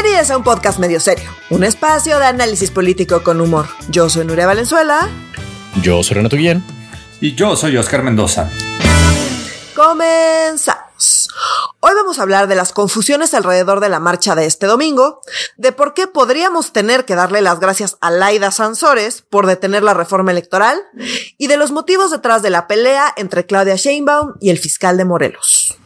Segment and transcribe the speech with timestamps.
[0.00, 3.66] Bienvenidos a un podcast medio serio, un espacio de análisis político con humor.
[3.88, 5.08] Yo soy Nuria Valenzuela.
[5.82, 6.62] Yo soy Renato Guillén.
[7.20, 8.48] Y yo soy Oscar Mendoza.
[9.74, 11.28] Comenzamos.
[11.80, 15.20] Hoy vamos a hablar de las confusiones alrededor de la marcha de este domingo,
[15.56, 19.94] de por qué podríamos tener que darle las gracias a Laida Sansores por detener la
[19.94, 20.80] reforma electoral
[21.38, 25.06] y de los motivos detrás de la pelea entre Claudia Sheinbaum y el fiscal de
[25.06, 25.76] Morelos.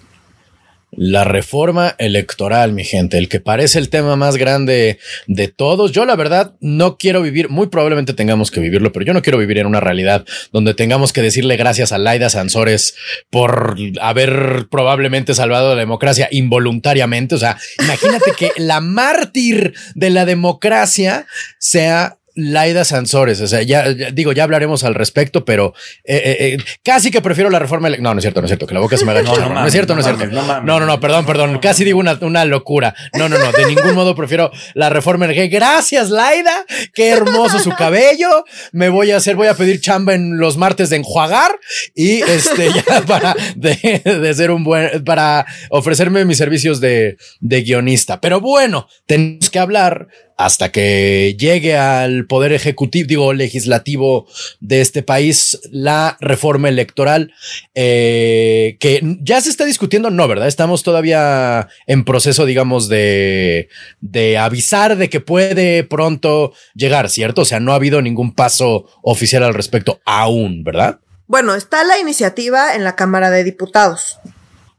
[0.95, 5.91] La reforma electoral, mi gente, el que parece el tema más grande de todos.
[5.91, 9.39] Yo la verdad no quiero vivir, muy probablemente tengamos que vivirlo, pero yo no quiero
[9.39, 12.95] vivir en una realidad donde tengamos que decirle gracias a Laida Sansores
[13.31, 17.37] por haber probablemente salvado la democracia involuntariamente.
[17.37, 21.27] O sea, imagínate que la mártir de la democracia
[21.59, 26.59] sea Laida Sansores, o sea, ya, digo, ya hablaremos al respecto, pero eh, eh, eh,
[26.83, 27.91] casi que prefiero la reforma.
[27.91, 29.49] No, no es cierto, no es cierto, que la boca se me haga no, no,
[29.55, 30.27] no, es cierto, no, es cierto.
[30.27, 32.95] No, no, no, perdón, perdón, casi digo una, una locura.
[33.15, 38.45] No, no, no, de ningún modo prefiero la reforma Gracias, Laida, qué hermoso su cabello.
[38.73, 41.53] Me voy a hacer, voy a pedir chamba en los martes de enjuagar
[41.95, 47.63] y este ya para de, de ser un buen, para ofrecerme mis servicios de, de
[47.63, 48.21] guionista.
[48.21, 50.09] Pero bueno, tenemos que hablar
[50.45, 54.27] hasta que llegue al poder ejecutivo, digo, legislativo
[54.61, 57.33] de este país, la reforma electoral,
[57.75, 60.49] eh, que ya se está discutiendo, no, ¿verdad?
[60.49, 63.69] Estamos todavía en proceso, digamos, de,
[64.01, 67.43] de avisar de que puede pronto llegar, ¿cierto?
[67.43, 71.01] O sea, no ha habido ningún paso oficial al respecto aún, ¿verdad?
[71.27, 74.19] Bueno, está la iniciativa en la Cámara de Diputados.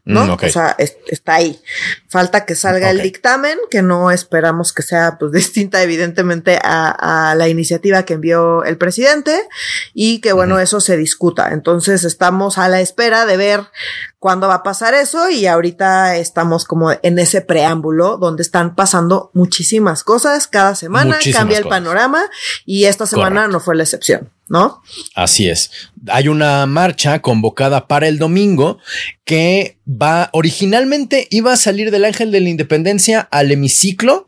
[0.05, 0.25] ¿No?
[0.25, 1.61] Mm, o sea, está ahí.
[2.09, 7.47] Falta que salga el dictamen, que no esperamos que sea pues distinta evidentemente a, la
[7.47, 9.47] iniciativa que envió el presidente
[9.93, 11.49] y que bueno, eso se discuta.
[11.53, 13.61] Entonces estamos a la espera de ver
[14.19, 19.31] cuándo va a pasar eso y ahorita estamos como en ese preámbulo donde están pasando
[19.33, 22.23] muchísimas cosas cada semana, cambia el panorama
[22.65, 24.29] y esta semana no fue la excepción.
[24.53, 24.83] ¿No?
[25.15, 25.71] Así es.
[26.07, 28.77] Hay una marcha convocada para el domingo
[29.25, 34.27] que va, originalmente iba a salir del Ángel de la Independencia al hemiciclo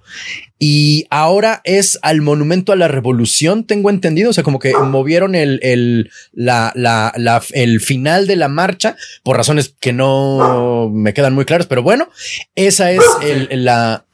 [0.58, 4.32] y ahora es al Monumento a la Revolución, tengo entendido.
[4.32, 8.96] O sea, como que movieron el, el, la, la, la, el final de la marcha
[9.22, 12.10] por razones que no me quedan muy claras, pero bueno,
[12.56, 14.06] esa es el, la,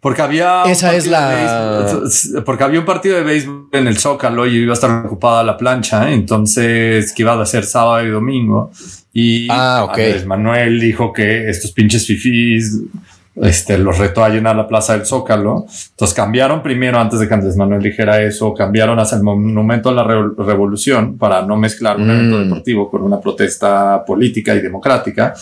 [0.00, 0.64] porque había.
[0.64, 1.86] Esa es la.
[2.44, 5.56] porque había un partido de béisbol en el Zócalo y iba a estar ocupada la
[5.56, 6.10] plancha.
[6.10, 6.14] ¿eh?
[6.14, 8.70] Entonces, que iba a ser sábado y domingo.
[9.12, 9.92] Y ah,
[10.26, 12.80] Manuel dijo que estos pinches fifís
[13.36, 15.66] este, los retó a llenar la plaza del Zócalo.
[15.90, 19.92] Entonces cambiaron primero, antes de que Andrés Manuel dijera eso, cambiaron hacia el monumento a
[19.92, 22.42] la revolución para no mezclar un evento mm.
[22.44, 25.34] deportivo con una protesta política y democrática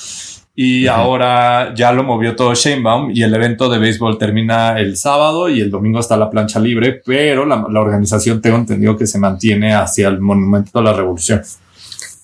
[0.61, 5.49] y ahora ya lo movió todo Sheinbaum y el evento de béisbol termina el sábado
[5.49, 9.73] y el domingo está la plancha libre, pero la, organización tengo entendido que se mantiene
[9.73, 11.43] hacia el Monumento a la Revolución.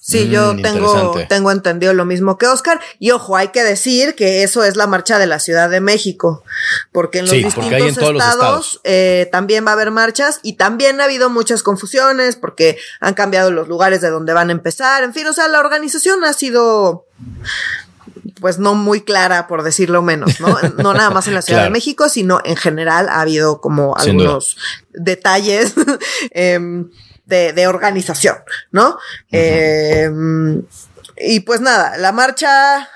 [0.01, 2.81] Sí, yo mm, tengo, tengo entendido lo mismo que Oscar.
[2.99, 6.43] Y ojo, hay que decir que eso es la marcha de la Ciudad de México,
[6.91, 11.31] porque en los distintos estados, eh, también va a haber marchas y también ha habido
[11.31, 15.05] muchas confusiones porque han cambiado los lugares de donde van a empezar.
[15.05, 17.07] En fin, o sea, la organización ha sido
[18.41, 20.57] pues no muy clara, por decirlo menos, ¿no?
[20.83, 24.57] No nada más en la Ciudad de México, sino en general ha habido como algunos
[24.91, 25.75] detalles
[26.31, 26.91] em,
[27.27, 28.37] de, organización,
[28.71, 28.99] ¿no?
[29.31, 30.63] Em,
[31.17, 32.89] y pues nada, la marcha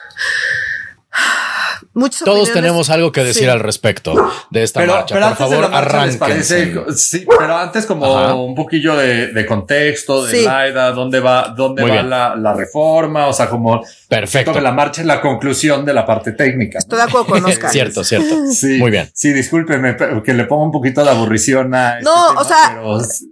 [2.24, 4.14] todos tenemos algo que decir al respecto
[4.50, 5.14] de esta marcha.
[5.14, 6.44] Por favor, arranquen.
[6.44, 12.02] Sí, pero antes como un poquillo de, contexto, de Laida, dónde va, dónde va
[12.36, 16.32] la, reforma, o sea, como perfecto que la marcha es la conclusión de la parte
[16.32, 16.78] técnica.
[16.78, 17.70] Estoy de acuerdo con Oscar.
[17.70, 18.34] cierto, cierto.
[18.58, 19.10] Sí, muy bien.
[19.12, 21.98] Sí, discúlpeme que le pongo un poquito de aburrición a.
[21.98, 22.80] Este no, o sea,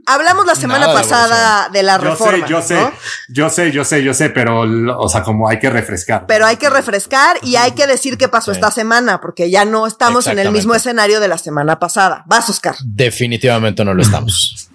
[0.06, 2.46] hablamos la semana pasada de, la reforma.
[2.46, 2.92] Yo sé, yo sé,
[3.28, 4.60] yo sé, yo sé, yo sé, pero,
[4.98, 6.26] o sea, como hay que refrescar.
[6.26, 9.86] Pero hay que refrescar y hay que decir qué pasó esta semana, porque ya no
[9.86, 12.24] estamos en el mismo escenario de la semana pasada.
[12.26, 12.74] Vas, Oscar.
[12.84, 14.68] Definitivamente no lo estamos.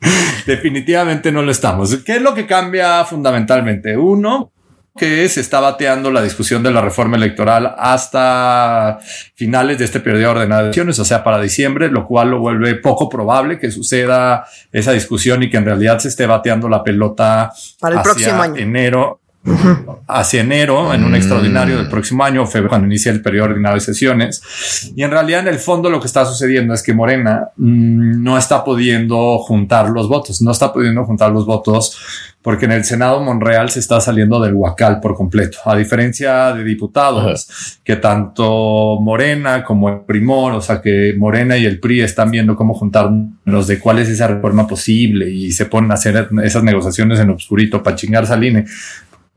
[0.46, 1.96] Definitivamente no lo estamos.
[2.04, 3.96] ¿Qué es lo que cambia fundamentalmente?
[3.96, 4.52] Uno,
[4.98, 8.98] que se está bateando la discusión de la reforma electoral hasta
[9.34, 13.08] finales de este periodo de ordenaciones, o sea, para diciembre, lo cual lo vuelve poco
[13.08, 17.96] probable que suceda esa discusión y que en realidad se esté bateando la pelota para
[17.96, 18.56] el próximo año.
[18.56, 19.20] enero
[20.06, 21.90] hacia enero, en un extraordinario del mm.
[21.90, 24.42] próximo año, febrero, cuando inicia el periodo ordinario de sesiones.
[24.94, 28.38] Y en realidad, en el fondo, lo que está sucediendo es que Morena mm, no
[28.38, 31.98] está pudiendo juntar los votos, no está pudiendo juntar los votos
[32.48, 36.64] porque en el Senado Monreal se está saliendo del huacal por completo, a diferencia de
[36.64, 42.30] diputados que tanto Morena como el Primor, o sea que Morena y el PRI están
[42.30, 43.10] viendo cómo juntar
[43.44, 47.30] los de cuál es esa reforma posible y se ponen a hacer esas negociaciones en
[47.30, 48.64] obscurito para chingar Saline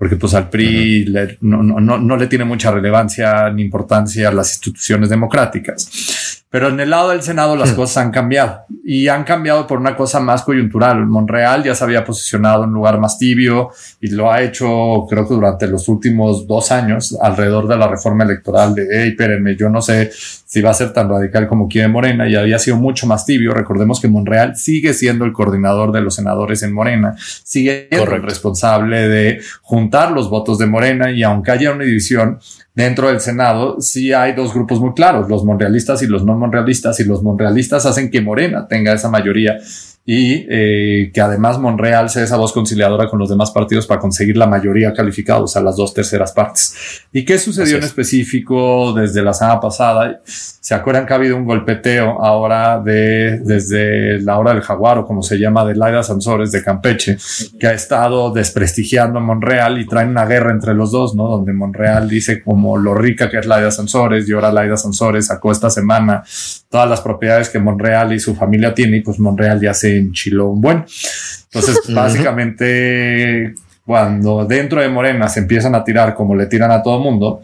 [0.01, 4.49] porque pues al PRI no, no, no, le tiene mucha relevancia ni importancia a las
[4.53, 6.43] instituciones democráticas.
[6.49, 7.75] Pero en el lado del Senado las hmm.
[7.75, 11.05] cosas han cambiado y han cambiado por una cosa más coyuntural.
[11.05, 13.69] Monreal ya se había posicionado en un lugar más tibio
[14.01, 18.23] y lo ha hecho, creo que durante los últimos dos años, alrededor de la reforma
[18.23, 20.09] electoral de, hey, espérenme, yo no sé
[20.51, 23.53] si va a ser tan radical como quiere Morena y había sido mucho más tibio.
[23.53, 28.21] Recordemos que Monreal sigue siendo el coordinador de los senadores en Morena, sigue siendo el
[28.21, 32.39] responsable de juntar los votos de Morena y aunque haya una división,
[32.75, 36.99] dentro del Senado sí hay dos grupos muy claros, los monrealistas y los no monrealistas,
[36.99, 39.57] y los monrealistas hacen que Morena tenga esa mayoría
[40.03, 44.35] y eh, que además Monreal sea esa voz conciliadora con los demás partidos para conseguir
[44.35, 46.75] la mayoría calificada, o sea, las dos terceras partes.
[47.11, 50.21] ¿Y qué sucedió en específico desde la semana pasada?
[50.25, 55.05] ¿Se acuerdan que ha habido un golpeteo ahora de desde la hora del jaguar o
[55.05, 57.17] como se llama de Laida Sansores de Campeche,
[57.59, 61.27] que ha estado desprestigiando a Monreal y traen una guerra entre los dos, ¿no?
[61.27, 65.51] Donde Monreal dice como lo rica que es Laida Sansores y ahora Laida Sansores sacó
[65.51, 66.23] esta semana
[66.71, 70.47] todas las propiedades que Monreal y su familia tiene y pues Monreal ya se enchiló
[70.47, 70.77] un buen.
[70.77, 73.53] Entonces, básicamente,
[73.85, 77.41] cuando dentro de Morena se empiezan a tirar como le tiran a todo mundo,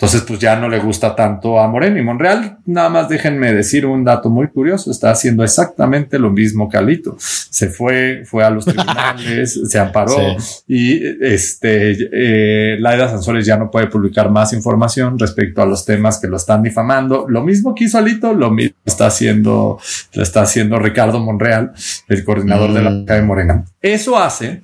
[0.00, 2.58] entonces, pues ya no le gusta tanto a Moreno y Monreal.
[2.66, 4.92] Nada más déjenme decir un dato muy curioso.
[4.92, 7.16] Está haciendo exactamente lo mismo que Alito.
[7.18, 10.36] Se fue, fue a los tribunales, se amparó
[10.68, 16.18] y este, eh, Laida Sansores ya no puede publicar más información respecto a los temas
[16.20, 17.26] que lo están difamando.
[17.28, 19.80] Lo mismo que hizo Alito, lo mismo está haciendo,
[20.12, 21.72] lo está haciendo Ricardo Monreal,
[22.06, 23.04] el coordinador de la mm.
[23.04, 23.64] de Morena.
[23.82, 24.62] Eso hace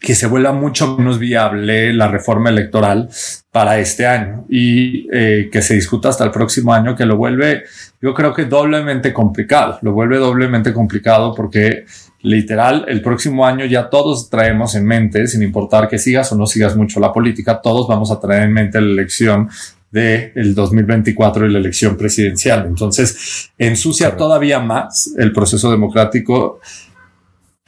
[0.00, 3.08] que se vuelva mucho menos viable la reforma electoral
[3.50, 7.64] para este año y eh, que se discuta hasta el próximo año, que lo vuelve,
[8.00, 11.84] yo creo que doblemente complicado, lo vuelve doblemente complicado porque
[12.22, 16.46] literal el próximo año ya todos traemos en mente, sin importar que sigas o no
[16.46, 19.48] sigas mucho la política, todos vamos a traer en mente la elección
[19.90, 22.66] de el 2024 y la elección presidencial.
[22.66, 26.60] Entonces, ensucia todavía más el proceso democrático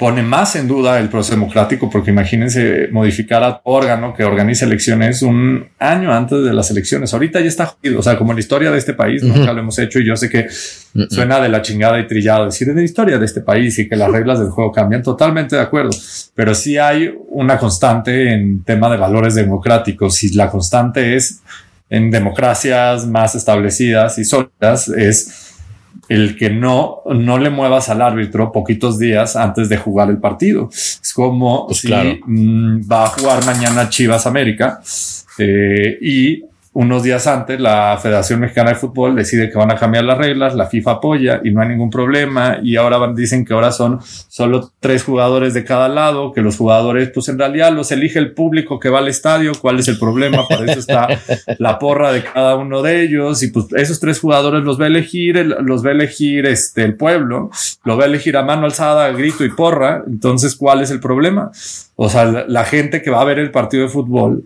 [0.00, 5.20] pone más en duda el proceso democrático, porque imagínense modificar a órgano que organiza elecciones
[5.20, 7.12] un año antes de las elecciones.
[7.12, 8.00] Ahorita ya está jodido.
[8.00, 10.16] O sea, como en la historia de este país, nunca lo hemos hecho y yo
[10.16, 10.48] sé que
[11.10, 13.94] suena de la chingada y trillado decir de la historia de este país y que
[13.94, 15.02] las reglas del juego cambian.
[15.02, 15.90] Totalmente de acuerdo.
[16.34, 21.42] Pero sí hay una constante en tema de valores democráticos y la constante es
[21.90, 25.49] en democracias más establecidas y sólidas es
[26.08, 30.68] el que no, no le muevas al árbitro poquitos días antes de jugar el partido.
[30.72, 34.80] Es como pues si mm, va a jugar mañana Chivas América
[35.38, 36.42] eh, y
[36.72, 40.54] unos días antes la Federación Mexicana de Fútbol decide que van a cambiar las reglas,
[40.54, 43.98] la FIFA apoya y no hay ningún problema y ahora van, dicen que ahora son
[44.28, 48.34] solo tres jugadores de cada lado, que los jugadores pues en realidad los elige el
[48.34, 51.08] público que va al estadio, cuál es el problema, para eso está
[51.58, 54.88] la porra de cada uno de ellos y pues esos tres jugadores los va a
[54.88, 57.50] elegir, los va a elegir este el pueblo,
[57.82, 61.50] lo va a elegir a mano alzada, grito y porra, entonces ¿cuál es el problema?
[61.96, 64.44] O sea, la gente que va a ver el partido de fútbol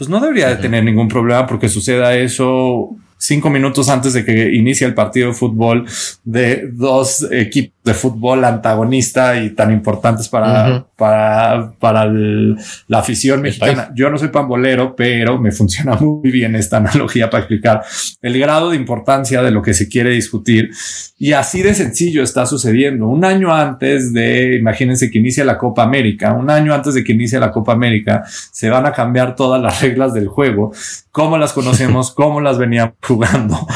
[0.00, 4.54] pues no debería de tener ningún problema porque suceda eso cinco minutos antes de que
[4.54, 5.86] inicie el partido de fútbol
[6.24, 13.90] de dos equipos de fútbol antagonista y tan importantes para, para, para la afición mexicana.
[13.94, 17.82] Yo no soy pambolero, pero me funciona muy bien esta analogía para explicar
[18.20, 20.70] el grado de importancia de lo que se quiere discutir.
[21.18, 23.08] Y así de sencillo está sucediendo.
[23.08, 27.12] Un año antes de, imagínense que inicia la Copa América, un año antes de que
[27.12, 30.72] inicie la Copa América, se van a cambiar todas las reglas del juego,
[31.10, 33.66] cómo las conocemos, cómo las veníamos jugando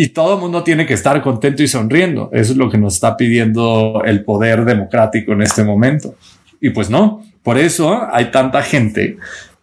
[0.00, 2.30] y todo el mundo tiene que estar contento y sonriendo.
[2.32, 6.14] Eso es lo que nos está pidiendo el poder democrático en este momento.
[6.60, 9.16] Y pues no, por eso hay tanta gente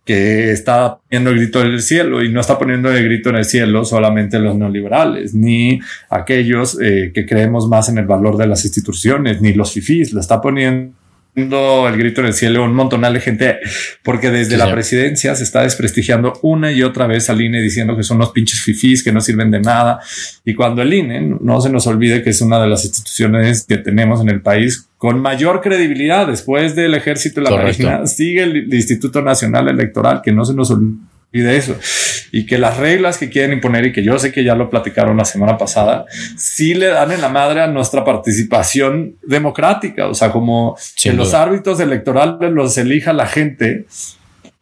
[0.03, 3.37] que está poniendo el grito en el cielo y no está poniendo el grito en
[3.37, 8.47] el cielo solamente los neoliberales, ni aquellos eh, que creemos más en el valor de
[8.47, 10.93] las instituciones, ni los fifís, lo está poniendo
[11.35, 13.59] el grito en el cielo un montonal de gente,
[14.03, 18.03] porque desde la presidencia se está desprestigiando una y otra vez al INE diciendo que
[18.03, 19.99] son unos pinches fifís que no sirven de nada.
[20.45, 23.77] Y cuando el INE, no se nos olvide que es una de las instituciones que
[23.77, 28.73] tenemos en el país con mayor credibilidad después del ejército y la marina, sigue el
[28.73, 31.75] Instituto Nacional Electoral, que no se nos olvide eso.
[32.37, 35.15] Y que las reglas que quieren imponer y que yo sé que ya lo platicaron
[35.15, 40.09] la semana pasada, sí le dan en la madre a nuestra participación democrática.
[40.09, 43.85] O sea, como si los árbitros electorales los elija la gente,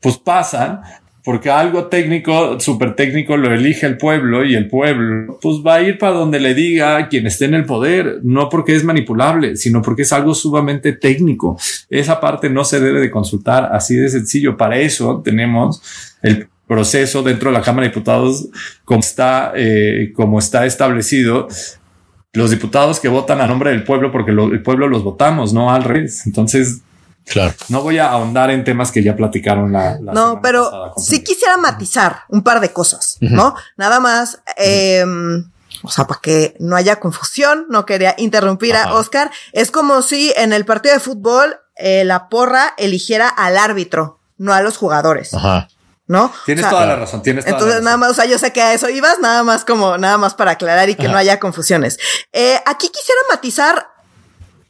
[0.02, 0.82] pues pasan
[1.24, 5.82] porque algo técnico, súper técnico, lo elige el pueblo y el pueblo, pues va a
[5.82, 9.82] ir para donde le diga quien esté en el poder, no porque es manipulable, sino
[9.82, 11.58] porque es algo sumamente técnico.
[11.90, 14.58] Esa parte no se debe de consultar así de sencillo.
[14.58, 15.82] Para eso tenemos
[16.22, 18.48] el proceso dentro de la Cámara de Diputados
[18.86, 21.48] como está, eh, como está establecido.
[22.34, 25.84] Los diputados que votan a nombre del pueblo porque el pueblo los votamos, no al
[25.84, 26.26] revés.
[26.26, 26.82] Entonces,
[27.26, 27.54] Claro.
[27.70, 29.98] No voy a ahondar en temas que ya platicaron la.
[30.02, 33.56] no, pero sí quisiera matizar un par de cosas, ¿no?
[33.78, 35.50] Nada más, em,
[35.84, 39.32] o sea, para que no haya confusión, no quería interrumpir a Oscar.
[39.54, 44.54] Es como si en el partido de fútbol eh, la porra eligiera al árbitro, no
[44.54, 45.34] a los jugadores.
[45.34, 45.70] Ajá.
[46.14, 46.32] ¿No?
[46.46, 48.72] Tienes toda la razón, tienes toda Entonces, nada más, o sea, yo sé que a
[48.76, 51.98] eso ibas, nada más como, nada más para aclarar y que no haya confusiones.
[52.32, 53.88] Eh, aquí quisiera matizar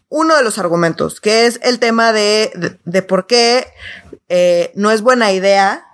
[0.07, 3.73] uno de los argumentos, que es el tema de, de, por qué
[4.29, 5.85] eh, no es buena idea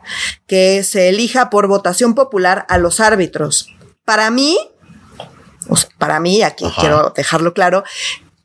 [0.46, 3.74] que se elija por votación popular a los árbitros.
[4.06, 4.56] Para mí,
[5.98, 7.84] para mí, aquí quiero dejarlo claro,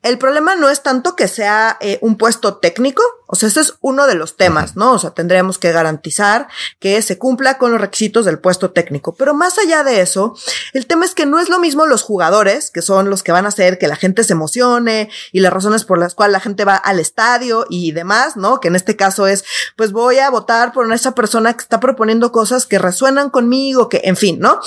[0.05, 3.73] el problema no es tanto que sea eh, un puesto técnico, o sea, ese es
[3.81, 4.91] uno de los temas, ¿no?
[4.91, 6.47] O sea, tendríamos que garantizar
[6.79, 9.15] que se cumpla con los requisitos del puesto técnico.
[9.15, 10.35] Pero más allá de eso,
[10.73, 13.45] el tema es que no es lo mismo los jugadores, que son los que van
[13.45, 16.65] a hacer que la gente se emocione y las razones por las cuales la gente
[16.65, 18.59] va al estadio y demás, ¿no?
[18.59, 19.43] Que en este caso es,
[19.75, 24.01] pues voy a votar por esa persona que está proponiendo cosas que resuenan conmigo, que,
[24.03, 24.59] en fin, ¿no?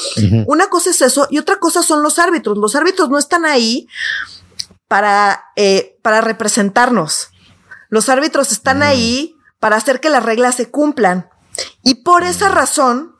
[0.47, 2.59] Una cosa es eso y otra cosa son los árbitros.
[2.59, 3.87] Los árbitros no están ahí
[4.88, 7.30] para, eh, para representarnos.
[7.90, 8.83] Los árbitros están mm.
[8.83, 11.30] ahí para hacer que las reglas se cumplan.
[11.83, 12.52] Y por esa mm.
[12.52, 13.16] razón,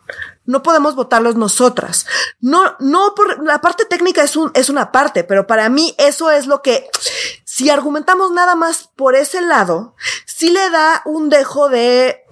[0.49, 2.07] no podemos votarlos nosotras.
[2.41, 6.31] No, no por la parte técnica es un, es una parte, pero para mí eso
[6.31, 6.89] es lo que,
[7.45, 9.95] si argumentamos nada más por ese lado,
[10.27, 12.25] sí le da un dejo de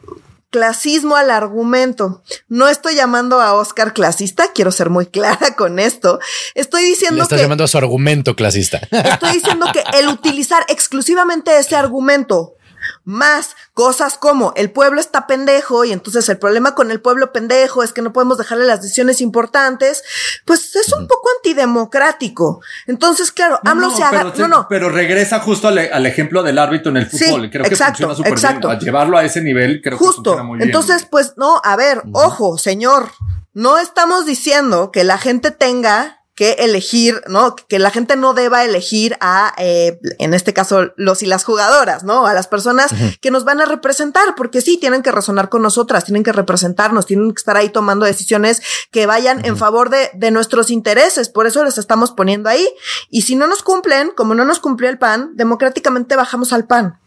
[0.57, 2.23] clasismo al argumento.
[2.49, 6.19] No estoy llamando a Oscar clasista, quiero ser muy clara con esto.
[6.55, 8.81] Estoy diciendo Le estás llamando a su argumento clasista.
[8.91, 12.56] Estoy diciendo que el utilizar exclusivamente ese argumento
[13.05, 17.83] más cosas como el pueblo está pendejo y entonces el problema con el pueblo pendejo
[17.83, 20.03] es que no podemos dejarle las decisiones importantes,
[20.45, 22.61] pues es un poco antidemocrático.
[22.87, 24.33] Entonces, claro, AMLO se haga.
[24.37, 24.67] no, no.
[24.69, 27.51] Pero regresa justo al, ejemplo del árbitro en el fútbol.
[27.51, 28.69] creo exacto, que funciona exacto.
[28.69, 28.79] Bien.
[28.79, 30.23] A llevarlo a ese nivel, creo justo.
[30.23, 30.69] que funciona muy bien.
[30.69, 33.11] Entonces, pues no, a ver, ojo, señor.
[33.53, 37.57] No estamos diciendo que la gente tenga que elegir, ¿no?
[37.57, 42.05] Que la gente no deba elegir a, eh, en este caso, los y las jugadoras,
[42.05, 42.27] ¿no?
[42.27, 46.05] A las personas que nos van a representar, porque sí, tienen que razonar con nosotras,
[46.05, 50.31] tienen que representarnos, tienen que estar ahí tomando decisiones que vayan en favor de, de
[50.31, 52.69] nuestros intereses, por eso les estamos poniendo ahí.
[53.09, 57.01] Y si no nos cumplen, como no nos cumplió el PAN, democráticamente bajamos al PAN.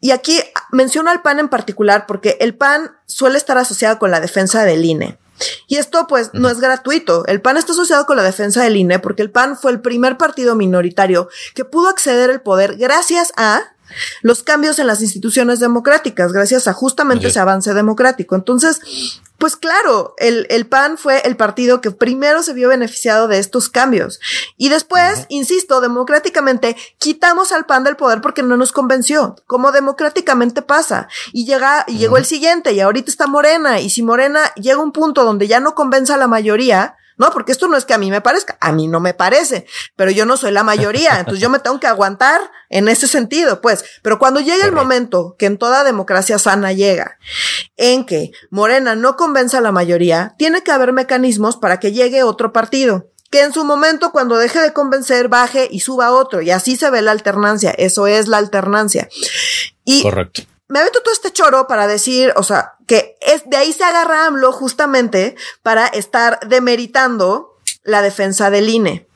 [0.00, 0.38] Y aquí
[0.70, 4.84] menciono al PAN en particular porque el PAN suele estar asociado con la defensa del
[4.84, 5.18] INE.
[5.66, 7.24] Y esto pues no es gratuito.
[7.26, 10.16] El PAN está asociado con la defensa del INE porque el PAN fue el primer
[10.16, 13.73] partido minoritario que pudo acceder al poder gracias a
[14.22, 18.34] los cambios en las instituciones democráticas, gracias a justamente ese avance democrático.
[18.34, 18.80] Entonces,
[19.38, 23.68] pues claro, el, el, PAN fue el partido que primero se vio beneficiado de estos
[23.68, 24.20] cambios.
[24.56, 30.62] Y después, insisto, democráticamente quitamos al PAN del poder porque no nos convenció, como democráticamente
[30.62, 31.08] pasa.
[31.32, 34.84] Y llega, y llegó el siguiente, y ahorita está Morena, y si Morena llega a
[34.84, 37.94] un punto donde ya no convence a la mayoría, no, porque esto no es que
[37.94, 39.66] a mí me parezca, a mí no me parece,
[39.96, 43.60] pero yo no soy la mayoría, entonces yo me tengo que aguantar en ese sentido,
[43.60, 43.84] pues.
[44.02, 47.18] Pero cuando llegue el momento que en toda democracia sana llega,
[47.76, 52.22] en que Morena no convenza a la mayoría, tiene que haber mecanismos para que llegue
[52.22, 56.52] otro partido que en su momento cuando deje de convencer baje y suba otro y
[56.52, 59.08] así se ve la alternancia, eso es la alternancia.
[59.84, 60.42] Y Correcto
[60.74, 64.26] me meto todo este choro para decir, o sea, que es de ahí se agarra
[64.26, 67.54] AMLO justamente para estar demeritando
[67.84, 69.06] la defensa del INE.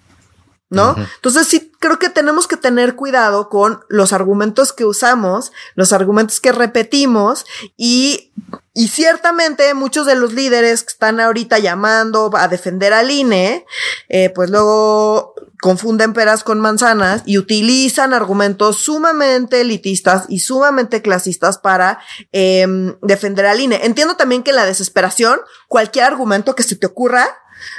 [0.71, 0.95] ¿No?
[1.17, 6.41] Entonces sí creo que tenemos que tener cuidado con los argumentos que usamos, los argumentos
[6.41, 7.45] que repetimos
[7.77, 8.33] y,
[8.79, 13.67] y ciertamente muchos de los líderes que están ahorita llamando a defender al INE,
[14.09, 21.59] eh, pues luego confunden peras con manzanas y utilizan argumentos sumamente elitistas y sumamente clasistas
[21.59, 21.99] para
[22.31, 23.81] em, defender al INE.
[23.83, 27.27] Entiendo también que la desesperación, cualquier argumento que se te ocurra,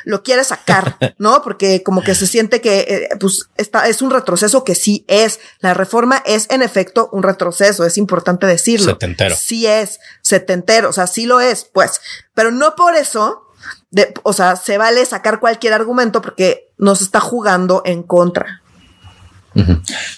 [0.06, 1.42] lo quiere sacar, ¿no?
[1.42, 5.40] Porque como que se siente que eh, pues está, es un retroceso que sí es.
[5.60, 8.92] La reforma es en efecto un retroceso, es importante decirlo.
[8.92, 9.36] Setentero.
[9.36, 12.02] Sí es, setentero, o sea, sí lo es, pues.
[12.34, 13.48] Pero no por eso,
[13.92, 18.62] de, o sea, se vale sacar cualquier argumento porque nos está jugando en contra.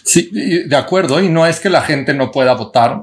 [0.04, 0.30] Sí,
[0.68, 3.02] de acuerdo, y no es que la gente no pueda votar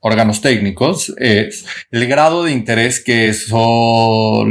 [0.00, 4.44] órganos técnicos, es el grado de interés que eso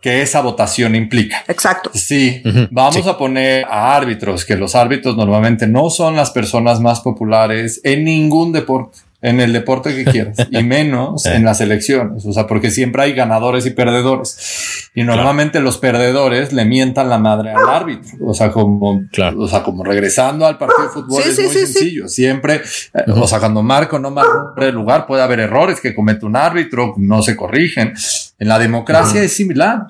[0.00, 1.44] que esa votación implica.
[1.48, 1.90] Exacto.
[1.94, 7.00] Sí, vamos a poner a árbitros, que los árbitros normalmente no son las personas más
[7.00, 12.24] populares en ningún deporte en el deporte que quieras y menos en las elecciones.
[12.24, 14.90] O sea, porque siempre hay ganadores y perdedores.
[14.94, 18.16] Y normalmente los perdedores le mientan la madre al árbitro.
[18.24, 19.02] O sea, como,
[19.36, 22.08] o sea, como regresando al partido de fútbol es muy sencillo.
[22.08, 22.62] Siempre,
[22.94, 26.36] eh, o sea, cuando marco no marco el lugar, puede haber errores que comete un
[26.36, 27.94] árbitro, no se corrigen.
[28.38, 29.88] En la democracia es similar.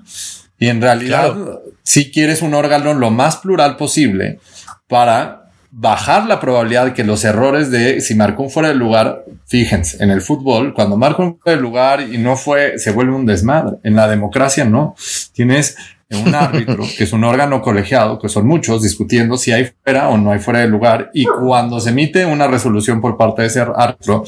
[0.58, 1.36] Y en realidad,
[1.82, 4.40] si quieres un órgano lo más plural posible
[4.88, 5.37] para
[5.70, 10.02] bajar la probabilidad de que los errores de si marcó un fuera de lugar, fíjense,
[10.02, 13.26] en el fútbol, cuando marca un fuera de lugar y no fue, se vuelve un
[13.26, 13.78] desmadre.
[13.82, 14.94] En la democracia no.
[15.32, 15.76] Tienes
[16.10, 20.16] un árbitro, que es un órgano colegiado, que son muchos, discutiendo si hay fuera o
[20.16, 21.10] no hay fuera de lugar.
[21.12, 24.24] Y cuando se emite una resolución por parte de ese árbitro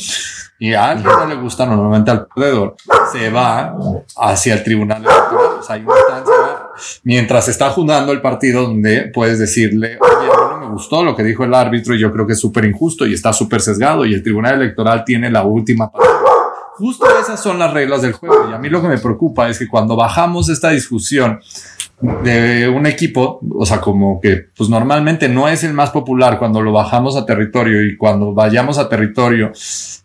[0.59, 2.77] y a alguien no le gusta, normalmente al perdedor,
[3.13, 3.75] se va
[4.17, 5.59] hacia el tribunal electoral.
[5.59, 6.35] O sea, hay una instancia
[7.05, 11.45] mientras está juzgando el partido donde puedes decirle, oye, no me gustó lo que dijo
[11.45, 14.23] el árbitro y yo creo que es súper injusto y está súper sesgado y el
[14.23, 16.19] tribunal electoral tiene la última palabra.
[16.77, 19.59] Justo esas son las reglas del juego y a mí lo que me preocupa es
[19.59, 21.41] que cuando bajamos esta discusión
[22.01, 26.63] de un equipo, o sea, como que pues normalmente no es el más popular cuando
[26.63, 29.53] lo bajamos a territorio y cuando vayamos a territorio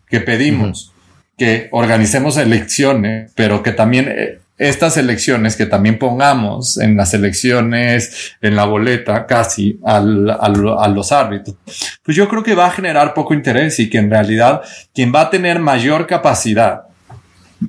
[0.06, 0.92] que pedimos
[1.36, 8.36] que organicemos elecciones, pero que también eh, estas elecciones que también pongamos en las elecciones,
[8.40, 11.56] en la boleta, casi al, a los árbitros,
[12.02, 14.62] pues yo creo que va a generar poco interés y que en realidad
[14.94, 16.86] quien va a tener mayor capacidad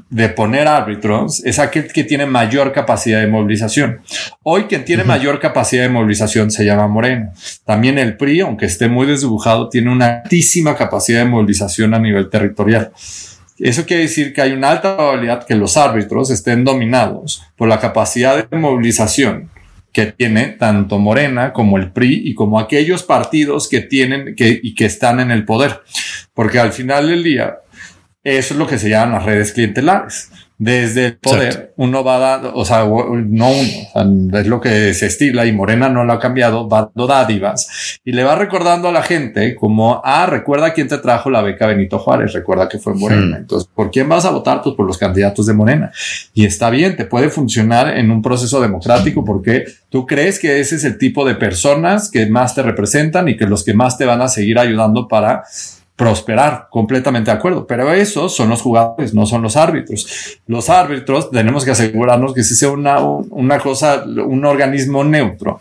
[0.09, 4.01] de poner árbitros es aquel que tiene mayor capacidad de movilización.
[4.43, 7.31] Hoy quien tiene mayor capacidad de movilización se llama Moreno.
[7.65, 12.29] También el PRI, aunque esté muy desdibujado, tiene una altísima capacidad de movilización a nivel
[12.29, 12.91] territorial.
[13.59, 17.79] Eso quiere decir que hay una alta probabilidad que los árbitros estén dominados por la
[17.79, 19.49] capacidad de movilización
[19.91, 24.75] que tiene tanto Morena como el PRI y como aquellos partidos que tienen que, y
[24.75, 25.81] que están en el poder.
[26.35, 27.57] Porque al final del día,
[28.23, 32.55] eso es lo que se llaman las redes clientelares desde el poder, uno va dando,
[32.55, 36.67] o sea, no uno, es lo que se estila y Morena no lo ha cambiado,
[36.67, 40.97] va dando dádivas y le va recordando a la gente como, ah, recuerda quién te
[40.97, 43.37] trajo la beca Benito Juárez, recuerda que fue Morena.
[43.37, 44.63] Entonces, ¿por quién vas a votar?
[44.63, 45.91] Pues por los candidatos de Morena.
[46.33, 50.75] Y está bien, te puede funcionar en un proceso democrático porque tú crees que ese
[50.75, 54.05] es el tipo de personas que más te representan y que los que más te
[54.05, 55.43] van a seguir ayudando para
[55.97, 60.39] prosperar, completamente de acuerdo, pero esos son los jugadores, no son los árbitros.
[60.45, 65.59] Los árbitros tenemos que asegurarnos que si sea una, una cosa, un organismo neutro.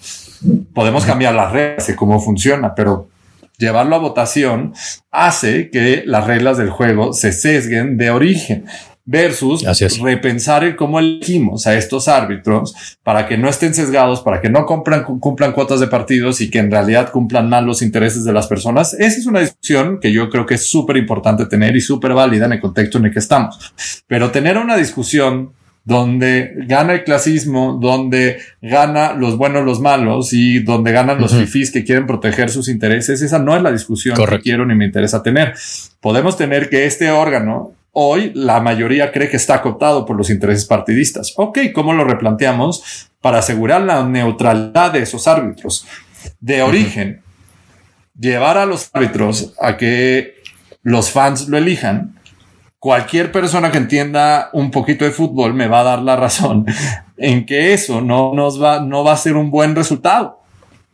[0.75, 3.09] Podemos cambiar las reglas de cómo funciona, pero
[3.57, 4.75] llevarlo a votación
[5.11, 8.67] hace que las reglas del juego se sesguen de origen
[9.07, 9.65] versus
[10.03, 14.67] repensar el cómo elegimos a estos árbitros para que no estén sesgados, para que no
[14.67, 18.49] cumplan, cumplan cuotas de partidos y que en realidad cumplan mal los intereses de las
[18.49, 18.95] personas.
[18.95, 22.47] Esa es una discusión que yo creo que es súper importante tener y súper válida
[22.47, 23.73] en el contexto en el que estamos.
[24.09, 25.53] Pero tener una discusión
[25.85, 31.71] donde gana el clasismo, donde gana los buenos, los malos y donde ganan los fifís
[31.71, 33.23] que quieren proteger sus intereses.
[33.23, 35.55] Esa no es la discusión que quiero ni me interesa tener.
[36.01, 40.67] Podemos tener que este órgano Hoy la mayoría cree que está cooptado por los intereses
[40.67, 41.33] partidistas.
[41.39, 45.87] Ok, ¿cómo lo replanteamos para asegurar la neutralidad de esos árbitros?
[46.39, 47.23] De origen,
[48.15, 50.35] llevar a los árbitros a que
[50.83, 52.21] los fans lo elijan.
[52.79, 56.67] Cualquier persona que entienda un poquito de fútbol me va a dar la razón
[57.17, 60.43] en que eso no nos va, no va a ser un buen resultado.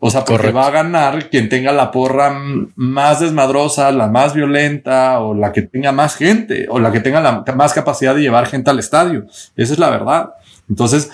[0.04, 2.36] O sea, porque va a ganar quien tenga la porra
[2.74, 7.20] más desmadrosa, la más violenta, o la que tenga más gente, o la que tenga
[7.20, 9.26] la más capacidad de llevar gente al estadio.
[9.54, 10.30] Esa es la verdad.
[10.68, 11.08] Entonces,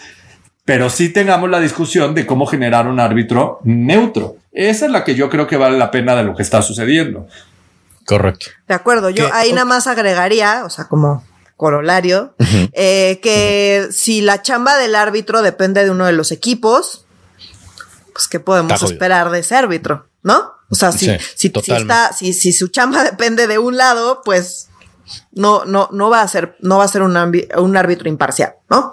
[0.64, 4.37] pero sí tengamos la discusión de cómo generar un árbitro neutro.
[4.53, 7.27] Esa es la que yo creo que vale la pena de lo que está sucediendo.
[8.07, 8.46] Correcto.
[8.66, 9.11] De acuerdo.
[9.11, 11.22] Yo ahí nada más agregaría, o sea, como
[11.59, 12.33] corolario,
[12.72, 17.05] eh, que si la chamba del árbitro depende de uno de los equipos,
[18.18, 20.11] pues, ¿qué podemos esperar de ese árbitro?
[20.24, 20.50] ¿No?
[20.68, 24.68] O sea, si, si, si, está, si, si su chamba depende de un lado, pues
[25.31, 28.92] no, no, no va a ser, no va a ser un, un, árbitro imparcial, ¿no?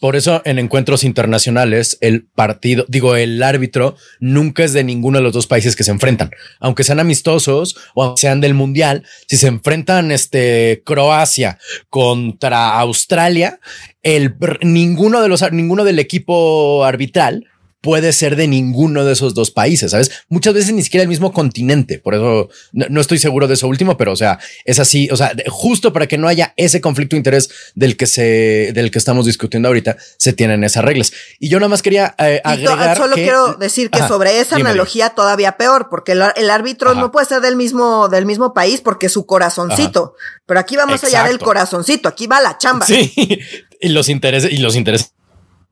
[0.00, 5.22] Por eso en encuentros internacionales el partido, digo, el árbitro nunca es de ninguno de
[5.22, 9.04] los dos países que se enfrentan, aunque sean amistosos o sean del mundial.
[9.28, 11.58] Si se enfrentan, este Croacia
[11.88, 13.60] contra Australia,
[14.02, 17.46] el ninguno de los, ninguno del equipo arbitral
[17.84, 20.24] puede ser de ninguno de esos dos países, ¿sabes?
[20.30, 23.98] Muchas veces ni siquiera el mismo continente, por eso no, estoy seguro de eso último,
[23.98, 27.18] pero o sea, es así, o sea, justo para que no haya ese conflicto de
[27.18, 31.12] interés del que se, del que estamos discutiendo ahorita, se tienen esas reglas.
[31.38, 32.96] Y yo nada más quería eh, agregar.
[32.96, 37.42] Solo quiero decir que sobre esa analogía todavía peor, porque el, árbitro no puede ser
[37.42, 40.14] del mismo, del mismo país porque su corazoncito,
[40.46, 42.86] pero aquí vamos allá del corazoncito, aquí va la chamba.
[42.86, 43.12] Sí,
[43.80, 45.13] y los intereses, y los intereses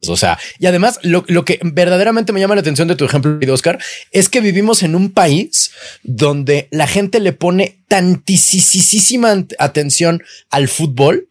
[0.09, 3.79] o sea, y además lo, que verdaderamente me llama la atención de tu ejemplo, Oscar,
[4.11, 5.71] es que vivimos en un país
[6.03, 11.29] donde la gente le pone tantísima atención al fútbol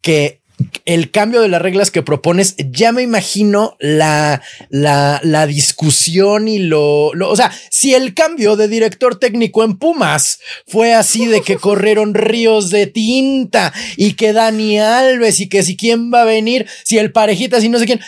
[0.00, 0.40] que
[0.84, 6.58] el cambio de las reglas que propones, ya me imagino la, la, la discusión y
[6.58, 11.42] lo, lo, o sea, si el cambio de director técnico en Pumas fue así de
[11.42, 16.26] que corrieron ríos de tinta y que Dani Alves y que si quién va a
[16.26, 18.00] venir, si el parejita, si no sé quién,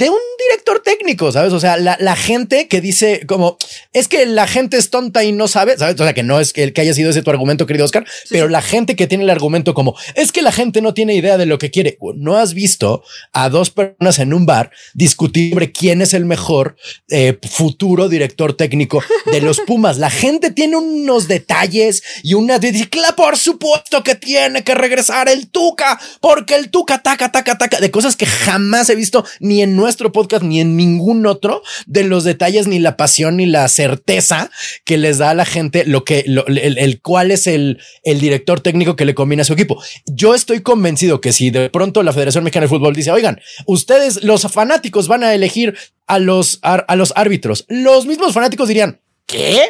[0.00, 0.16] de un
[0.48, 1.52] director técnico, ¿sabes?
[1.52, 3.58] O sea, la, gente que dice como,
[3.92, 6.00] es que la gente es tonta y no sabe, ¿sabes?
[6.00, 8.06] O sea, que no es que, el que haya sido ese tu argumento, querido Oscar,
[8.30, 11.36] pero la gente que tiene el argumento como, es que la gente no tiene idea
[11.36, 11.98] de lo que quiere.
[12.16, 16.76] No has visto a dos personas en un bar discutir sobre quién es el mejor
[17.10, 19.98] eh, futuro director técnico de los Pumas.
[19.98, 25.50] La gente tiene unos detalles y una dice, por supuesto que tiene que regresar el
[25.50, 29.76] Tuca, porque el Tuca taca, taca, taca, de cosas que jamás he visto ni en
[29.76, 33.66] nuestra nuestro podcast ni en ningún otro de los detalles, ni la pasión, ni la
[33.66, 34.48] certeza
[34.84, 38.94] que les da a la gente lo que, el, cuál es el, el director técnico
[38.94, 39.82] que le conviene a su equipo.
[40.06, 44.22] Yo estoy convencido que si de pronto la Federación Mexicana de Fútbol dice, oigan, ustedes,
[44.22, 45.76] los fanáticos van a elegir
[46.06, 49.60] a los, a los árbitros, los mismos fanáticos dirían, ¿Qué?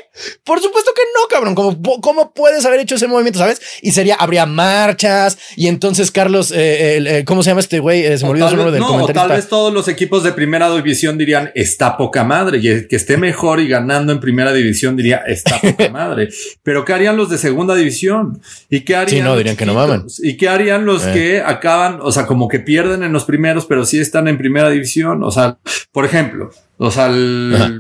[0.43, 1.55] Por supuesto que no, cabrón.
[1.55, 3.39] ¿Cómo, ¿Cómo, puedes haber hecho ese movimiento?
[3.39, 3.61] ¿Sabes?
[3.83, 8.07] Y sería, habría marchas y entonces Carlos, eh, eh, ¿cómo se llama este güey?
[8.07, 10.75] Eh, se me olvidó su nombre del no, tal vez todos los equipos de primera
[10.75, 12.59] división dirían, está poca madre.
[12.59, 16.31] Y el que esté mejor y ganando en primera división diría, está poca madre.
[16.63, 18.41] Pero ¿qué harían los de segunda división?
[18.71, 19.19] ¿Y qué harían?
[19.19, 20.07] Sí, no, dirían que no mamen.
[20.23, 23.85] ¿Y qué harían los que acaban, o sea, como que pierden en los primeros, pero
[23.85, 25.23] sí están en primera división?
[25.23, 25.59] O sea,
[25.93, 26.51] por ejemplo,
[26.83, 27.09] o sea,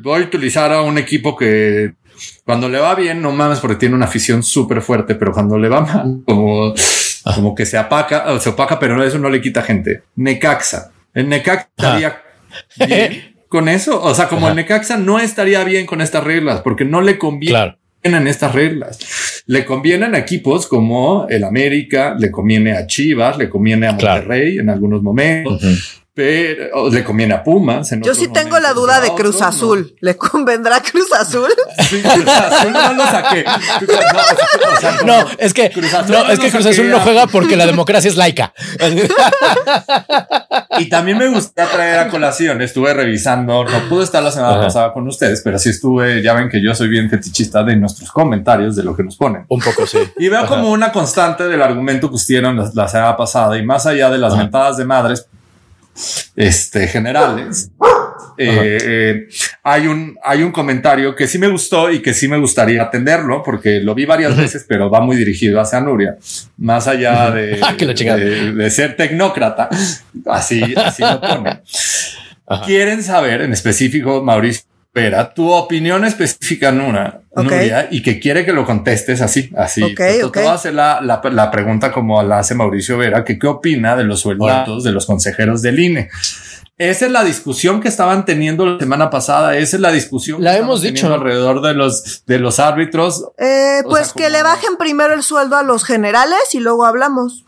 [0.03, 1.95] voy a utilizar a un equipo que
[2.45, 5.71] cuando le va bien, no mames, porque tiene una afición súper fuerte, pero cuando le
[5.71, 6.75] va mal, como,
[7.35, 10.03] como que se apaca, se opaca, pero eso no le quita gente.
[10.17, 10.93] Necaxa.
[11.15, 12.23] El Necaxa estaría
[12.87, 14.03] bien con eso.
[14.03, 17.79] O sea, como el Necaxa no estaría bien con estas reglas porque no le conviene.
[18.03, 19.43] en estas reglas.
[19.47, 24.59] Le convienen a equipos como el América, le conviene a Chivas, le conviene a Monterrey
[24.59, 27.91] en algunos momentos pero le conviene a Pumas.
[28.03, 29.95] Yo sí tengo la duda de Cruz Azul.
[30.01, 31.51] ¿Le convendrá Cruz Azul?
[31.91, 33.45] Sí, Cruz Azul no lo saqué.
[35.05, 38.09] No, es que Cruz Azul, no, es que Cruz Azul no juega porque la democracia
[38.09, 38.53] es laica.
[40.79, 42.61] y también me gustaría traer a colación.
[42.61, 46.23] Estuve revisando, no pude estar la semana pasada con ustedes, pero sí estuve.
[46.23, 49.45] Ya ven que yo soy bien fetichista de nuestros comentarios, de lo que nos ponen.
[49.49, 49.99] Un poco, sí.
[50.19, 54.11] Y veo como una constante del argumento que hicieron la, semana pasada y más allá
[54.11, 55.27] de las mentadas de madres
[56.37, 57.71] este, generales,
[58.37, 59.29] eh, eh,
[59.63, 63.43] hay, un, hay un comentario que sí me gustó y que sí me gustaría atenderlo
[63.43, 66.17] porque lo vi varias veces, pero va muy dirigido hacia Nuria,
[66.57, 67.61] más allá de,
[68.55, 69.69] de, ser tecnócrata,
[70.27, 71.61] así, así lo pone.
[72.67, 78.53] Quieren saber en específico, Mauricio Vera, tu opinión específica, Nuna, Nuria, y que quiere que
[78.53, 79.83] lo contestes así, así.
[79.85, 80.31] Okay, okay.
[80.31, 83.95] Te voy a hacer la, la, pregunta como la hace Mauricio Vera, que qué opina
[83.95, 86.09] de los sueldos de los consejeros del INE.
[86.77, 89.55] Esa es la discusión que estaban teniendo la semana pasada.
[89.57, 90.43] Esa es la discusión.
[90.43, 93.27] La hemos dicho alrededor de los de los árbitros.
[93.37, 97.45] Eh, pues que le bajen primero el sueldo a los generales y luego hablamos.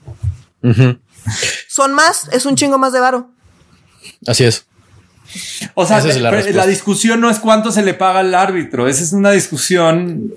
[1.67, 3.31] Son más, es un chingo más de varo.
[4.27, 4.67] Así es.
[5.75, 9.31] O sea, la, discusión no es cuánto se le paga al árbitro, esa es una
[9.31, 10.35] discusión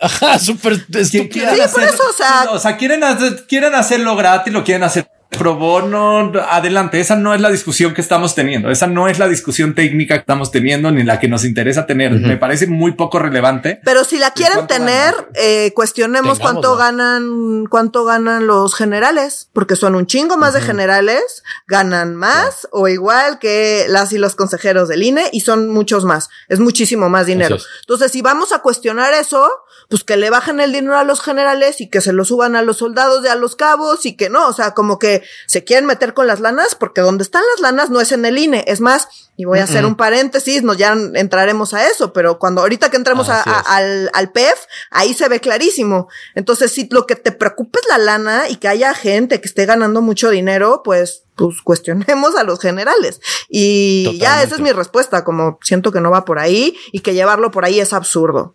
[0.00, 4.64] Ajá, súper Sí, por eso, o sea, o sea quieren, hacer, quieren hacerlo gratis, lo
[4.64, 7.00] quieren hacer pro bono, adelante.
[7.00, 8.70] Esa no es la discusión que estamos teniendo.
[8.70, 12.12] Esa no es la discusión técnica que estamos teniendo ni la que nos interesa tener.
[12.12, 13.80] Me parece muy poco relevante.
[13.84, 19.94] Pero si la quieren tener, eh, cuestionemos cuánto ganan, cuánto ganan los generales, porque son
[19.94, 25.02] un chingo más de generales, ganan más o igual que las y los consejeros del
[25.02, 26.28] INE y son muchos más.
[26.48, 27.58] Es muchísimo más dinero.
[27.80, 29.50] Entonces, si vamos a cuestionar eso,
[29.88, 32.62] pues que le bajen el dinero a los generales y que se lo suban a
[32.62, 35.86] los soldados y a los cabos y que no, o sea, como que se quieren
[35.86, 38.80] meter con las lanas porque donde están las lanas no es en el INE, es
[38.80, 42.90] más, y voy a hacer un paréntesis, no ya entraremos a eso, pero cuando ahorita
[42.90, 46.08] que entremos al, al PEF, ahí se ve clarísimo.
[46.34, 49.66] Entonces, si lo que te preocupa es la lana y que haya gente que esté
[49.66, 53.20] ganando mucho dinero, pues pues cuestionemos a los generales.
[53.48, 57.14] Y ya esa es mi respuesta, como siento que no va por ahí y que
[57.14, 58.54] llevarlo por ahí es absurdo.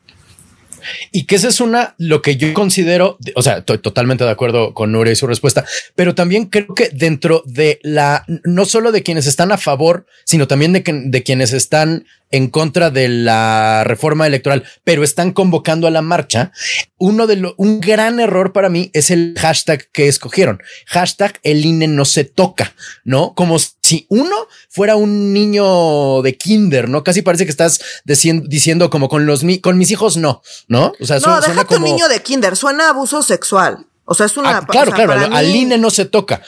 [1.12, 4.74] Y que esa es una, lo que yo considero, o sea, estoy totalmente de acuerdo
[4.74, 5.66] con Nuria y su respuesta,
[5.96, 10.48] pero también creo que dentro de la, no solo de quienes están a favor, sino
[10.48, 15.92] también de, de quienes están en contra de la reforma electoral, pero están convocando a
[15.92, 16.52] la marcha.
[16.98, 20.62] Uno de los, un gran error para mí es el hashtag que escogieron.
[20.88, 23.34] Hashtag el INE no se toca, ¿no?
[23.36, 27.04] Como si uno fuera un niño de kinder, ¿no?
[27.04, 30.94] Casi parece que estás diciendo, diciendo como con los, con mis hijos no, ¿no?
[31.00, 31.86] O sea, no, suena, como...
[31.86, 33.86] un niño de kinder, suena abuso sexual.
[34.06, 34.58] O sea, es una...
[34.58, 36.42] Ah, claro, claro, al INE no se toca.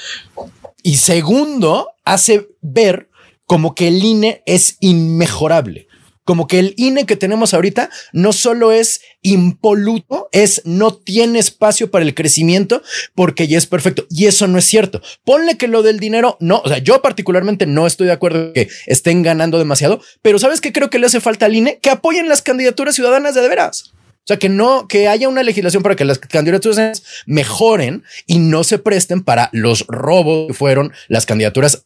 [0.81, 3.09] Y segundo, hace ver
[3.45, 5.87] como que el INE es inmejorable.
[6.25, 11.91] Como que el INE que tenemos ahorita no solo es impoluto, es no tiene espacio
[11.91, 12.81] para el crecimiento
[13.13, 14.05] porque ya es perfecto.
[14.09, 15.01] Y eso no es cierto.
[15.25, 18.69] Ponle que lo del dinero, no, o sea, yo particularmente no estoy de acuerdo que
[18.85, 21.79] estén ganando demasiado, pero ¿sabes qué creo que le hace falta al INE?
[21.81, 23.93] Que apoyen las candidaturas ciudadanas de, de veras.
[24.23, 28.63] O sea, que no, que haya una legislación para que las candidaturas mejoren y no
[28.63, 31.83] se presten para los robos que fueron las candidaturas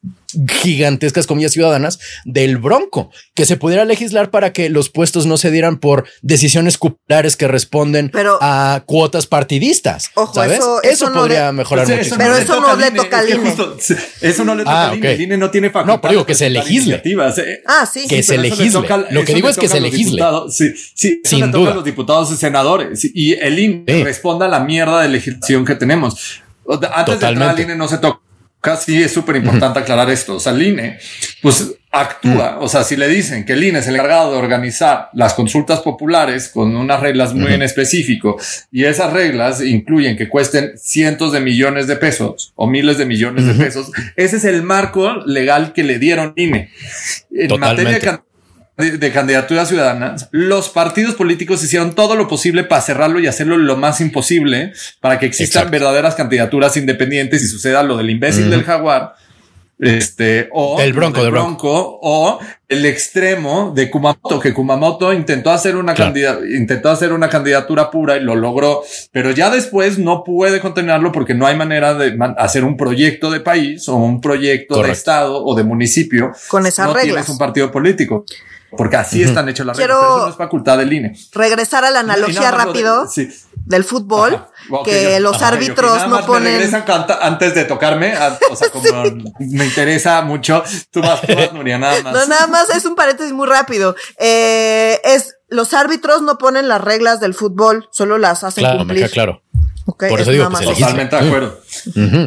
[0.47, 5.51] gigantescas, comillas ciudadanas, del Bronco, que se pudiera legislar para que los puestos no se
[5.51, 8.11] dieran por decisiones cupulares que responden
[8.41, 10.11] a cuotas partidistas.
[10.15, 10.59] Ojo, ¿sabes?
[10.83, 12.15] Eso, podría mejorar mucho.
[12.17, 13.55] pero eso no le toca al INE.
[14.21, 15.11] Eso no le toca al INE.
[15.13, 15.95] El INE no tiene facultades.
[15.95, 17.01] No, pero digo que se legisle.
[17.65, 18.07] Ah, sí.
[18.07, 18.81] Que se legisle.
[19.11, 20.21] Lo que digo es que se legisle.
[20.49, 21.73] Sí, sí, sin duda.
[21.73, 26.41] los diputados y senadores y el INE responda a la mierda de legislación que tenemos.
[26.91, 28.26] Antes de entrar al INE no se toca
[28.61, 30.35] Casi es súper importante aclarar esto.
[30.35, 30.99] O sea, el INE,
[31.41, 32.57] pues actúa.
[32.59, 35.79] O sea, si le dicen que el INE es el encargado de organizar las consultas
[35.81, 38.37] populares con unas reglas muy en específico
[38.71, 43.45] y esas reglas incluyen que cuesten cientos de millones de pesos o miles de millones
[43.45, 46.69] de pesos, ese es el marco legal que le dieron INE.
[47.31, 48.21] En materia
[48.77, 53.57] de de, candidaturas ciudadanas, los partidos políticos hicieron todo lo posible para cerrarlo y hacerlo
[53.57, 58.63] lo más imposible para que existan verdaderas candidaturas independientes y suceda lo del imbécil del
[58.63, 59.15] jaguar.
[59.79, 65.75] Este, o el bronco, del bronco, o el extremo de Kumamoto, que Kumamoto intentó hacer
[65.75, 65.93] una
[66.49, 71.35] intentó hacer una candidatura pura y lo logró, pero ya después no puede contenerlo porque
[71.35, 75.55] no hay manera de hacer un proyecto de país o un proyecto de estado o
[75.55, 76.31] de municipio.
[76.47, 77.13] Con esas no reglas.
[77.13, 78.25] Tienes un partido político.
[78.75, 79.97] Porque así están hechos las reglas.
[79.97, 81.17] Pero eso no es facultad del INE.
[81.31, 83.07] Regresar a la analogía rápido
[83.65, 84.45] del fútbol,
[84.83, 86.59] que los árbitros no ponen.
[86.59, 86.85] regresan
[87.21, 88.13] antes de tocarme.
[88.49, 88.89] o sea, como
[89.39, 90.63] me interesa mucho.
[90.91, 92.13] Tú vas, tú vas, Nuria, nada más.
[92.13, 93.95] No, nada más es un paréntesis muy rápido.
[94.19, 99.09] Eh, es los árbitros no ponen las reglas del fútbol, solo las hacen claro, cumplir.
[99.09, 99.41] claro.
[99.95, 101.61] Por eso digo que Totalmente de acuerdo.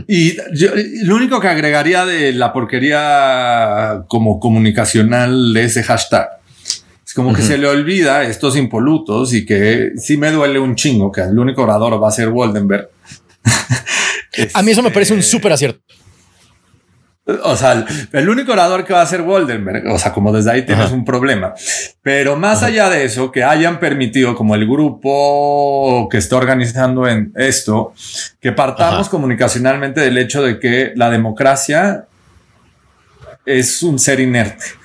[0.09, 0.70] Y yo,
[1.03, 6.40] lo único que agregaría de la porquería como comunicacional de ese hashtag
[7.11, 11.11] es como que se le olvida estos impolutos y que sí me duele un chingo
[11.11, 12.88] que el único orador va a ser Woldenberg.
[14.55, 15.81] a mí eso me parece un este, súper acierto.
[17.26, 20.66] O sea, el único orador que va a ser Woldenberg, o sea, como desde ahí
[20.66, 21.54] tienes un problema.
[22.02, 27.33] Pero más allá de eso, que hayan permitido, como el grupo que está organizando en
[27.37, 27.92] esto,
[28.40, 32.06] que partamos comunicacionalmente del hecho de que la democracia
[33.44, 34.80] es un ser inerte.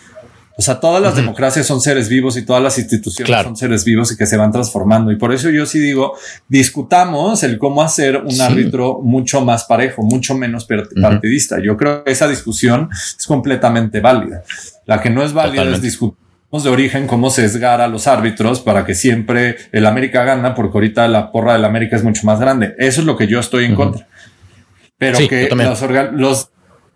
[0.58, 4.12] O sea, todas las democracias son seres vivos y todas las instituciones son seres vivos
[4.12, 5.12] y que se van transformando.
[5.12, 6.14] Y por eso yo sí digo,
[6.48, 10.66] discutamos el cómo hacer un árbitro mucho más parejo, mucho menos
[11.02, 11.58] partidista.
[11.62, 14.44] Yo creo que esa discusión es completamente válida.
[14.86, 16.26] La que no es válida es discutir
[16.64, 21.08] de origen cómo sesgar a los árbitros para que siempre el América gana, porque ahorita
[21.08, 22.76] la porra del América es mucho más grande.
[22.78, 24.08] Eso es lo que yo estoy en contra.
[24.98, 25.82] Pero que los,
[26.14, 26.50] los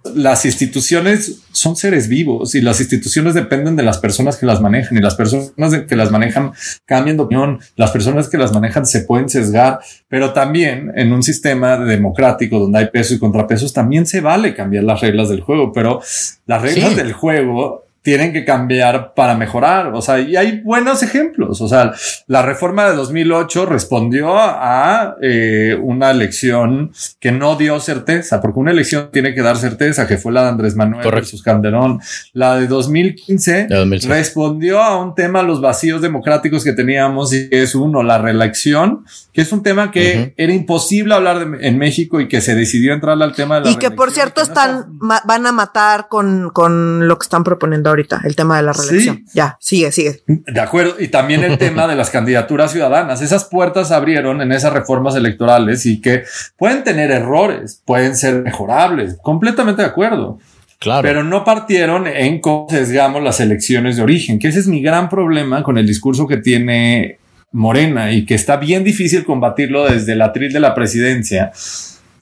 [0.03, 4.97] las instituciones son seres vivos y las instituciones dependen de las personas que las manejan
[4.97, 5.51] y las personas
[5.87, 6.53] que las manejan
[6.85, 11.21] cambian de opinión, las personas que las manejan se pueden sesgar, pero también en un
[11.21, 15.73] sistema democrático donde hay pesos y contrapesos también se vale cambiar las reglas del juego,
[15.73, 16.01] pero
[16.45, 19.93] las reglas del juego tienen que cambiar para mejorar.
[19.93, 21.61] O sea, y hay buenos ejemplos.
[21.61, 21.93] O sea,
[22.27, 28.71] la reforma de 2008 respondió a eh, una elección que no dio certeza, porque una
[28.71, 31.25] elección tiene que dar certeza, que fue la de Andrés Manuel Correcto.
[31.25, 31.99] versus Calderón.
[32.33, 33.67] La de 2015
[34.07, 39.41] respondió a un tema, los vacíos democráticos que teníamos, y es uno, la reelección, que
[39.41, 43.35] es un tema que era imposible hablar en México y que se decidió entrar al
[43.35, 47.25] tema de la Y que por cierto están, van a matar con, con lo que
[47.25, 49.25] están proponiendo ahorita, el tema de la reelección.
[49.33, 50.23] Ya, sigue, sigue.
[50.25, 50.95] De acuerdo.
[50.99, 53.21] Y también el tema de las candidaturas ciudadanas.
[53.21, 56.23] Esas puertas abrieron en esas reformas electorales y que
[56.57, 59.17] pueden tener errores, pueden ser mejorables.
[59.21, 60.39] Completamente de acuerdo.
[60.79, 61.03] Claro.
[61.03, 65.09] Pero no partieron en cómo sesgamos las elecciones de origen, que ese es mi gran
[65.09, 67.19] problema con el discurso que tiene
[67.51, 71.51] Morena y que está bien difícil combatirlo desde el atril de la presidencia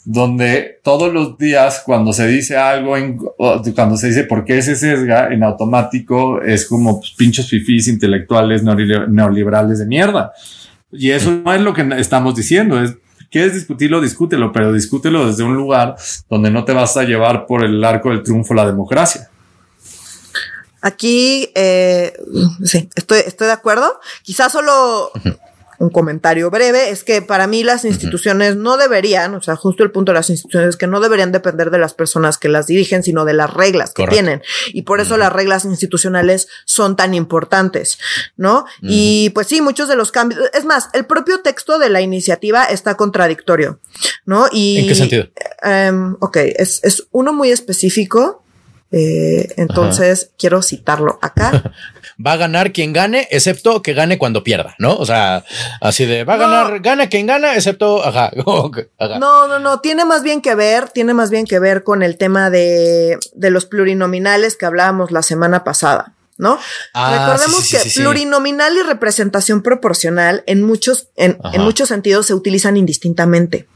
[0.09, 2.95] donde todos los días cuando se dice algo,
[3.75, 8.63] cuando se dice por qué se sesga, en automático es como pues, pinchos fifís intelectuales
[8.63, 10.31] neoliberales de mierda.
[10.93, 12.95] Y eso no es lo que estamos diciendo, es
[13.29, 15.95] quieres discutirlo, discútelo, pero discútelo desde un lugar
[16.29, 19.29] donde no te vas a llevar por el arco del triunfo la democracia.
[20.81, 22.13] Aquí, eh,
[22.63, 23.99] sí, estoy, estoy de acuerdo.
[24.23, 25.11] Quizás solo
[25.79, 29.91] un comentario breve, es que para mí las instituciones no deberían, o sea, justo el
[29.91, 33.03] punto de las instituciones es que no deberían depender de las personas que las dirigen,
[33.03, 34.41] sino de las reglas que tienen.
[34.73, 37.99] Y por eso las reglas institucionales son tan importantes,
[38.37, 38.65] ¿no?
[38.81, 42.65] Y pues sí, muchos de los cambios, es más, el propio texto de la iniciativa
[42.65, 43.79] está contradictorio,
[44.25, 44.47] ¿no?
[44.51, 45.27] Y, ¿En qué sentido?
[45.63, 48.43] Um, ok, es, es uno muy específico.
[48.91, 51.73] Eh, entonces quiero citarlo acá.
[52.25, 54.95] va a ganar quien gane, excepto que gane cuando pierda, ¿no?
[54.95, 55.43] O sea,
[55.81, 58.31] así de va a ganar, gana quien gana, excepto, ajá,
[59.19, 62.17] No, no, no, tiene más bien que ver, tiene más bien que ver con el
[62.17, 66.13] tema de, de los plurinominales que hablábamos la semana pasada.
[66.37, 66.59] ¿no?
[66.93, 72.77] Ah, Recordemos que plurinominal y representación proporcional en muchos, en, en muchos sentidos se utilizan
[72.77, 73.67] indistintamente.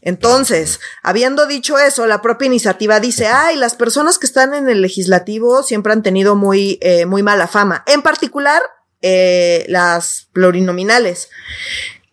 [0.00, 4.82] Entonces, habiendo dicho eso, la propia iniciativa dice, ay, las personas que están en el
[4.82, 8.62] legislativo siempre han tenido muy, eh, muy mala fama, en particular
[9.00, 11.30] eh, las plurinominales.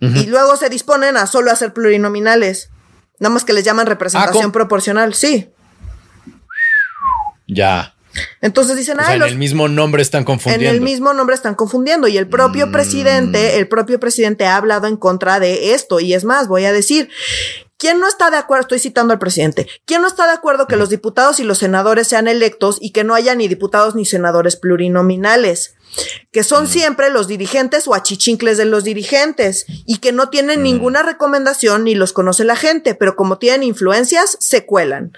[0.01, 2.69] Y luego se disponen a solo hacer plurinominales,
[3.19, 5.49] nada más que les llaman representación ah, proporcional, sí.
[7.47, 7.95] Ya.
[8.41, 10.69] Entonces dicen, o en el mismo nombre están confundiendo.
[10.69, 12.71] En el mismo nombre están confundiendo y el propio mm.
[12.71, 16.71] presidente, el propio presidente ha hablado en contra de esto y es más, voy a
[16.71, 17.09] decir,
[17.79, 18.63] ¿Quién no está de acuerdo?
[18.63, 19.65] Estoy citando al presidente.
[19.85, 23.05] ¿Quién no está de acuerdo que los diputados y los senadores sean electos y que
[23.05, 25.75] no haya ni diputados ni senadores plurinominales?
[26.33, 31.03] Que son siempre los dirigentes o achichincles de los dirigentes y que no tienen ninguna
[31.03, 35.13] recomendación ni los conoce la gente, pero como tienen influencias, se cuelan.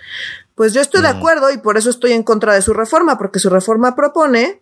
[0.62, 3.40] Pues yo estoy de acuerdo y por eso estoy en contra de su reforma, porque
[3.40, 4.60] su reforma propone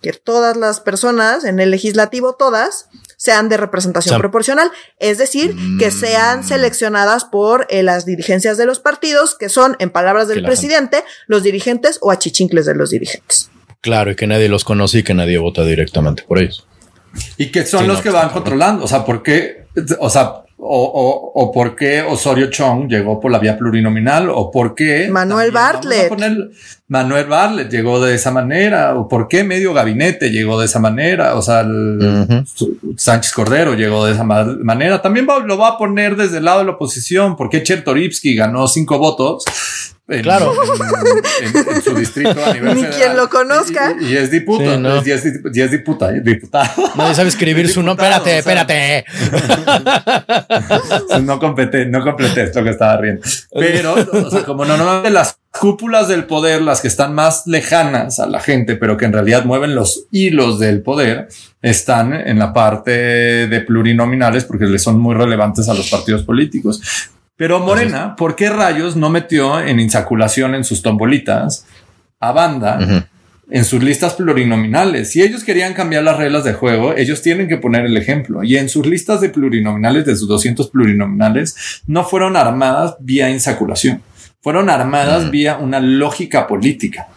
[0.00, 5.90] que todas las personas en el legislativo, todas, sean de representación proporcional, es decir, que
[5.90, 6.44] sean mm.
[6.44, 11.42] seleccionadas por eh, las dirigencias de los partidos, que son, en palabras del presidente, los
[11.42, 13.50] dirigentes o achichincles de los dirigentes.
[13.82, 16.66] Claro, y que nadie los conoce y que nadie vota directamente por ellos.
[17.36, 19.66] Y que son los que van controlando, o sea, ¿por qué?
[19.98, 24.74] O sea, o, o, por qué Osorio Chong llegó por la vía plurinominal o por
[24.74, 26.10] qué Manuel Bartlett.
[26.86, 31.34] Manuel Bartlett llegó de esa manera o por qué medio gabinete llegó de esa manera.
[31.34, 31.66] O sea,
[32.96, 35.00] Sánchez Cordero llegó de esa manera.
[35.00, 38.98] También lo va a poner desde el lado de la oposición porque Chertorivsky ganó cinco
[38.98, 39.44] votos
[40.22, 40.52] claro.
[41.40, 43.94] En, su distrito a nivel Ni quien lo conozca.
[44.00, 45.02] Y, es diputado.
[45.04, 45.10] y,
[45.60, 46.14] es, diputado.
[46.96, 48.06] Nadie sabe escribir su nombre.
[48.06, 49.04] Espérate, espérate.
[51.22, 53.22] no completé, no completé esto que estaba riendo.
[53.52, 58.26] Pero, o sea, como normalmente las cúpulas del poder, las que están más lejanas a
[58.26, 61.28] la gente, pero que en realidad mueven los hilos del poder,
[61.62, 62.90] están en la parte
[63.46, 66.82] de plurinominales porque les son muy relevantes a los partidos políticos.
[67.36, 71.66] Pero Morena, ¿por qué rayos no metió en insaculación en sus tombolitas
[72.20, 73.08] a banda
[73.50, 75.10] en sus listas plurinominales?
[75.12, 78.42] Si ellos querían cambiar las reglas de juego, ellos tienen que poner el ejemplo.
[78.42, 84.02] Y en sus listas de plurinominales, de sus 200 plurinominales, no fueron armadas vía insaculación.
[84.44, 87.08] Fueron armadas vía una lógica política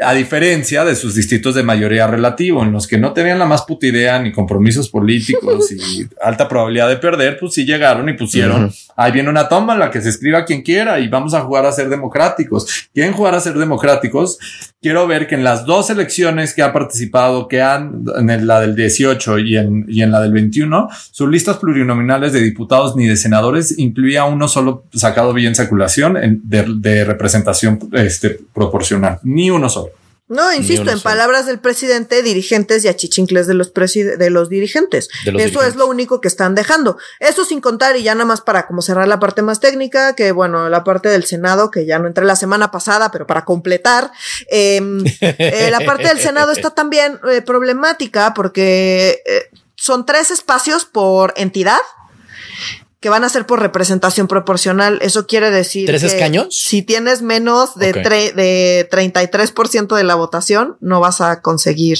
[0.00, 3.64] a diferencia de sus distritos de mayoría relativo, en los que no tenían la más
[3.64, 8.72] puta idea ni compromisos políticos y alta probabilidad de perder, pues sí llegaron y pusieron
[8.98, 11.64] ahí viene una toma en la que se escriba quien quiera y vamos a jugar
[11.64, 12.88] a ser democráticos.
[12.92, 14.38] ¿Quieren jugar a ser democráticos?
[14.82, 18.74] Quiero ver que en las dos elecciones que ha participado, que han en la del
[18.74, 23.16] 18 y en, y en la del 21, sus listas plurinominales de diputados ni de
[23.16, 29.92] senadores incluía uno solo sacado bien circulación de, de representación este, proporcional, ni uno solo.
[30.28, 35.08] No, insisto, en palabras del presidente, dirigentes y achichincles de los, de los dirigentes.
[35.24, 36.98] Eso es lo único que están dejando.
[37.18, 40.32] Eso sin contar, y ya nada más para como cerrar la parte más técnica, que
[40.32, 44.12] bueno, la parte del Senado, que ya no entré la semana pasada, pero para completar,
[44.50, 50.84] em, eh, la parte del Senado está también eh, problemática porque eh, son tres espacios
[50.84, 51.80] por entidad
[53.00, 54.98] que van a ser por representación proporcional.
[55.02, 55.86] Eso quiere decir.
[55.86, 56.48] ¿Tres escaños?
[56.50, 61.98] Si tienes menos de, de 33% de la votación, no vas a conseguir.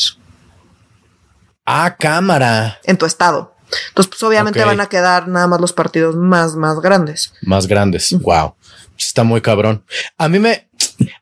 [1.64, 2.78] Ah, cámara.
[2.84, 3.55] En tu estado.
[3.89, 7.33] Entonces, pues obviamente van a quedar nada más los partidos más, más grandes.
[7.43, 8.12] Más grandes.
[8.21, 8.55] Wow.
[8.99, 9.85] Está muy cabrón.
[10.16, 10.66] A mí me,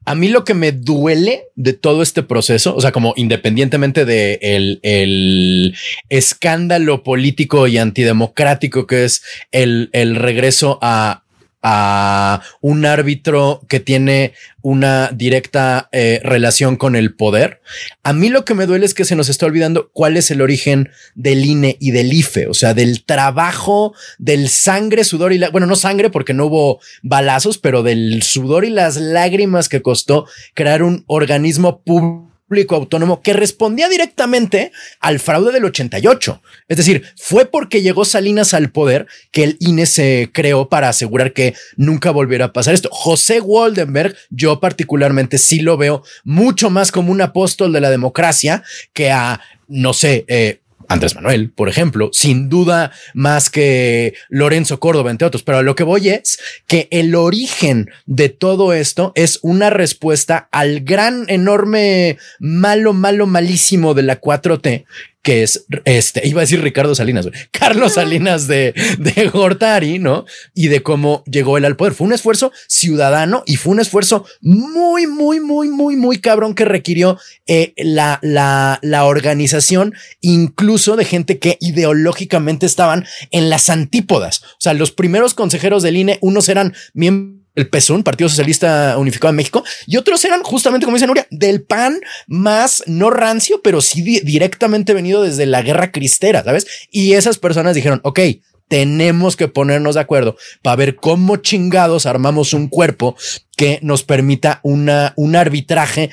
[0.06, 4.38] a mí lo que me duele de todo este proceso, o sea, como independientemente de
[4.40, 5.76] el,
[6.08, 9.22] escándalo político y antidemocrático que es
[9.52, 11.24] el, el regreso a
[11.68, 17.60] a un árbitro que tiene una directa eh, relación con el poder.
[18.04, 20.42] A mí lo que me duele es que se nos está olvidando cuál es el
[20.42, 25.50] origen del INE y del IFE, o sea, del trabajo, del sangre, sudor y la,
[25.50, 30.28] bueno, no sangre porque no hubo balazos, pero del sudor y las lágrimas que costó
[30.54, 36.42] crear un organismo público público autónomo que respondía directamente al fraude del 88.
[36.68, 41.32] Es decir, fue porque llegó Salinas al poder que el INE se creó para asegurar
[41.32, 42.88] que nunca volviera a pasar esto.
[42.92, 48.62] José Waldenberg, yo particularmente sí lo veo mucho más como un apóstol de la democracia
[48.92, 55.10] que a, no sé, eh, Andrés Manuel, por ejemplo, sin duda más que Lorenzo Córdoba,
[55.10, 55.42] entre otros.
[55.42, 60.48] Pero a lo que voy es que el origen de todo esto es una respuesta
[60.52, 64.84] al gran, enorme, malo, malo, malísimo de la 4T
[65.26, 70.24] que es este, iba a decir Ricardo Salinas, Carlos Salinas de, de Gortari, ¿no?
[70.54, 71.94] Y de cómo llegó él al poder.
[71.94, 76.64] Fue un esfuerzo ciudadano y fue un esfuerzo muy, muy, muy, muy, muy cabrón que
[76.64, 77.18] requirió
[77.48, 84.44] eh, la, la, la organización, incluso de gente que ideológicamente estaban en las antípodas.
[84.44, 89.32] O sea, los primeros consejeros del INE, unos eran miembros el PSUN, Partido Socialista Unificado
[89.32, 91.98] de México, y otros eran justamente, como dice Nuria, del PAN
[92.28, 96.66] más no rancio, pero sí directamente venido desde la guerra cristera, ¿sabes?
[96.90, 98.20] Y esas personas dijeron, ok,
[98.68, 103.16] tenemos que ponernos de acuerdo para ver cómo chingados armamos un cuerpo
[103.56, 106.10] que nos permita una, un arbitraje,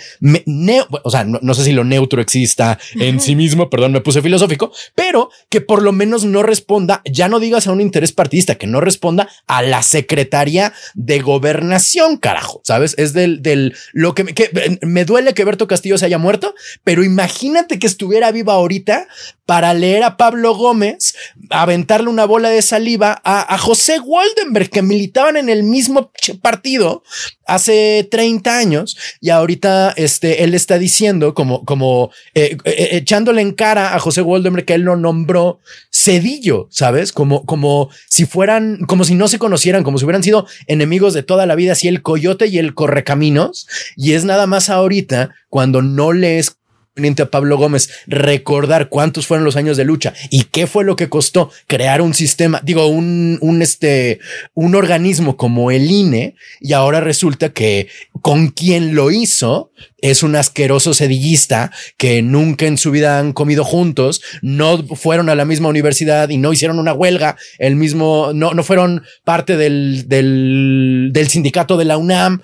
[1.04, 4.72] o sea, no, sé si lo neutro exista en sí mismo, perdón, me puse filosófico,
[4.96, 8.66] pero que por lo menos no responda, ya no digas a un interés partidista, que
[8.66, 12.96] no responda a la Secretaría de Gobernación, carajo, ¿sabes?
[12.98, 16.56] Es del, del, lo que me, que me duele que Berto Castillo se haya muerto,
[16.86, 19.08] pero imagínate que estuviera viva ahorita
[19.46, 21.16] para leer a Pablo Gómez,
[21.50, 27.04] aventarle una bola de saliva a, a José Waldenberg, que militaban en el mismo partido,
[27.46, 33.41] hace 30 años y ahorita este, él está diciendo como, como eh, eh, eh, echándole
[33.41, 35.60] en cara a José Waldenberg que él lo nombró
[35.91, 37.12] Cedillo, ¿sabes?
[37.12, 41.24] Como, como si fueran, como si no se conocieran, como si hubieran sido enemigos de
[41.24, 43.68] toda la vida, así el coyote y el correcaminos.
[43.96, 46.58] Y es nada más ahorita cuando no le es
[46.96, 51.10] a Pablo Gómez recordar cuántos fueron los años de lucha y qué fue lo que
[51.10, 54.20] costó crear un sistema, digo, un, un, este,
[54.54, 57.88] un organismo como el INE y ahora resulta que
[58.22, 59.72] con quien lo hizo
[60.04, 65.36] es un asqueroso sedillista que nunca en su vida han comido juntos, no fueron a
[65.36, 70.10] la misma universidad y no hicieron una huelga, el mismo, no, no fueron parte del,
[70.10, 72.41] del, del sindicato de la UNAM.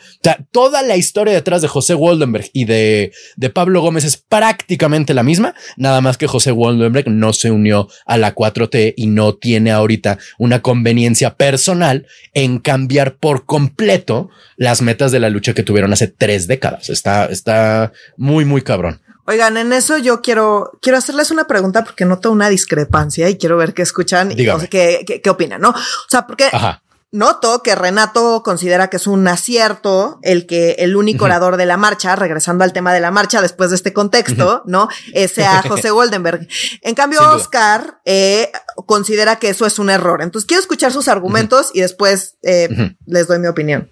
[0.51, 5.21] Toda la historia detrás de José Waldenberg y de, de Pablo Gómez es prácticamente la
[5.21, 9.69] misma, nada más que José Waldenberg no se unió a la 4T y no tiene
[9.69, 15.91] ahorita una conveniencia personal en cambiar por completo las metas de la lucha que tuvieron
[15.91, 16.89] hace tres décadas.
[16.89, 19.01] Está, está muy, muy cabrón.
[19.25, 23.57] Oigan, en eso yo quiero, quiero hacerles una pregunta porque noto una discrepancia y quiero
[23.57, 24.37] ver qué escuchan y
[24.69, 25.71] qué, qué, opinan, ¿no?
[25.71, 25.75] O
[26.07, 26.45] sea, porque
[27.11, 31.77] noto que Renato considera que es un acierto el que el único orador de la
[31.77, 34.89] marcha, regresando al tema de la marcha después de este contexto, ¿no?
[35.13, 36.47] Sea José Goldenberg.
[36.81, 38.51] En cambio, Oscar eh,
[38.85, 40.21] considera que eso es un error.
[40.21, 43.89] Entonces quiero escuchar sus argumentos y después eh, les doy mi opinión.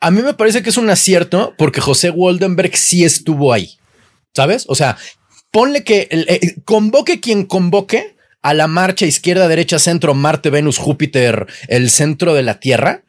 [0.00, 3.78] A mí me parece que es un acierto porque José Waldenberg sí estuvo ahí,
[4.34, 4.64] ¿sabes?
[4.68, 4.96] O sea,
[5.50, 8.15] ponle que eh, convoque quien convoque,
[8.46, 13.02] a la marcha izquierda, derecha, centro, Marte, Venus, Júpiter, el centro de la Tierra,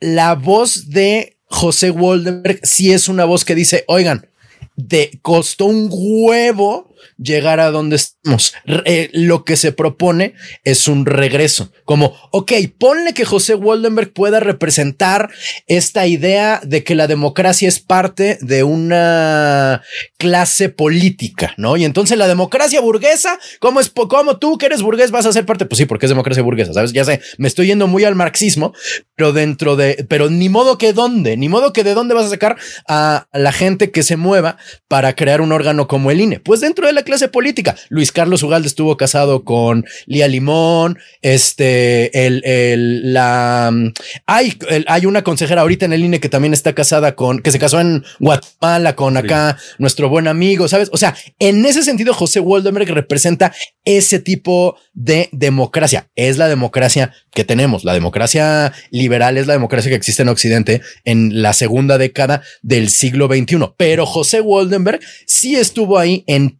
[0.00, 4.28] la voz de José Waldenberg sí es una voz que dice, oigan,
[4.74, 8.54] de costó un huevo llegar a donde estamos.
[8.84, 10.34] Eh, lo que se propone
[10.64, 11.70] es un regreso.
[11.84, 15.30] Como, ok, ponle que José Waldenberg pueda representar
[15.66, 19.82] esta idea de que la democracia es parte de una
[20.18, 21.76] clase política, ¿no?
[21.76, 25.46] Y entonces la democracia burguesa, ¿cómo es, cómo tú que eres burgués vas a ser
[25.46, 25.66] parte?
[25.66, 26.92] Pues sí, porque es democracia burguesa, ¿sabes?
[26.92, 28.72] Ya sé, me estoy yendo muy al marxismo,
[29.14, 32.30] pero dentro de, pero ni modo que dónde, ni modo que de dónde vas a
[32.30, 32.56] sacar
[32.88, 34.56] a la gente que se mueva
[34.88, 36.40] para crear un órgano como el INE.
[36.40, 37.76] Pues dentro de la clase política.
[37.88, 43.72] Luis Carlos Ugalde estuvo casado con Lía Limón, este, el, el, la,
[44.26, 47.58] hay, hay una consejera ahorita en el INE que también está casada con, que se
[47.58, 50.88] casó en Guatemala con acá, nuestro buen amigo, ¿sabes?
[50.92, 53.52] O sea, en ese sentido, José Woldenberg representa
[53.84, 56.10] ese tipo de democracia.
[56.16, 57.84] Es la democracia que tenemos.
[57.84, 62.90] La democracia liberal es la democracia que existe en Occidente en la segunda década del
[62.90, 63.72] siglo XXI.
[63.76, 66.58] Pero José Woldenberg sí estuvo ahí en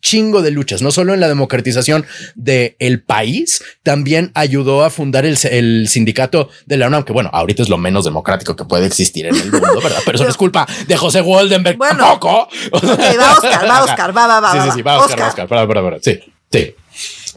[0.00, 5.26] chingo de luchas, no solo en la democratización del el país, también ayudó a fundar
[5.26, 8.86] el, el, sindicato de la UNAM, que bueno, ahorita es lo menos democrático que puede
[8.86, 10.00] existir en el mundo, ¿verdad?
[10.04, 12.48] Pero eso no es culpa de José Waldenberg bueno, tampoco.
[12.72, 14.52] Okay, va Oscar, va Oscar, va, va, va.
[14.52, 15.98] Sí, sí, sí, va Oscar, va Oscar, para, para, para.
[16.00, 16.20] Sí,
[16.50, 16.74] sí.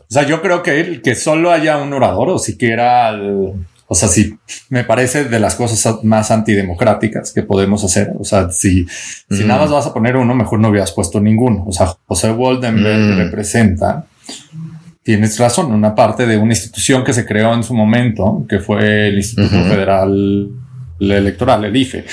[0.09, 3.09] O sea, yo creo que, que solo haya un orador o siquiera...
[3.09, 3.53] El
[3.89, 4.37] o sea, sí,
[4.69, 8.11] me parece de las cosas más antidemocráticas que podemos hacer.
[8.19, 8.85] O sea, si,
[9.29, 11.63] si nada más vas a poner uno, mejor no hubieras puesto ninguno.
[11.65, 13.17] O sea, José Waldenberg mm.
[13.17, 14.05] representa,
[15.03, 19.07] tienes razón, una parte de una institución que se creó en su momento, que fue
[19.07, 20.49] el Instituto Federal
[20.99, 22.05] Electoral, el IFE.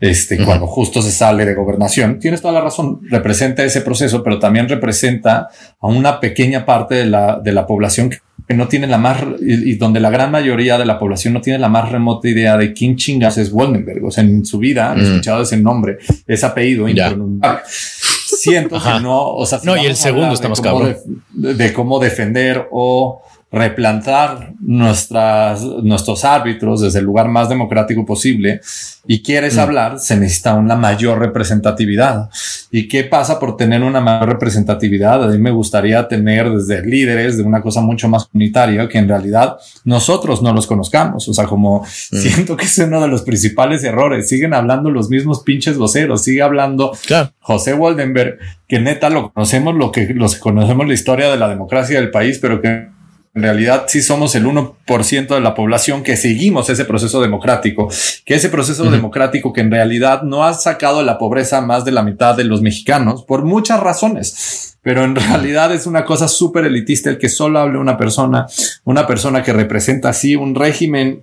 [0.00, 4.38] Este, cuando justo se sale de gobernación, tienes toda la razón, representa ese proceso, pero
[4.38, 5.48] también representa
[5.80, 8.18] a una pequeña parte de la, de la población que
[8.48, 11.58] que no tiene la más, y, donde la gran mayoría de la población no tiene
[11.58, 14.02] la más remota idea de quién chingas es Woldenberg.
[14.02, 15.04] O sea, en su vida han mm.
[15.04, 17.60] escuchado ese nombre, ese apellido impronunciable.
[17.68, 20.96] Siento que no, o sea, no, y el segundo está más cabrón.
[21.34, 28.60] de cómo defender o replantar nuestras, nuestros árbitros desde el lugar más democrático posible
[29.06, 29.60] y quieres mm.
[29.60, 32.28] hablar, se necesita una mayor representatividad.
[32.70, 35.24] ¿Y qué pasa por tener una mayor representatividad?
[35.24, 39.08] A mí me gustaría tener desde líderes de una cosa mucho más comunitaria que en
[39.08, 41.26] realidad nosotros no los conozcamos.
[41.26, 42.16] O sea, como mm.
[42.16, 44.28] siento que es uno de los principales errores.
[44.28, 46.22] Siguen hablando los mismos pinches voceros.
[46.22, 46.92] Sigue hablando
[47.40, 48.38] José Waldenberg,
[48.68, 52.38] que neta lo conocemos, lo que los conocemos la historia de la democracia del país,
[52.38, 52.97] pero que
[53.38, 57.88] en realidad sí somos el 1% de la población que seguimos ese proceso democrático,
[58.24, 61.92] que ese proceso democrático que en realidad no ha sacado de la pobreza más de
[61.92, 64.76] la mitad de los mexicanos por muchas razones.
[64.82, 68.46] Pero en realidad es una cosa súper elitista el que solo hable una persona,
[68.82, 71.22] una persona que representa así un régimen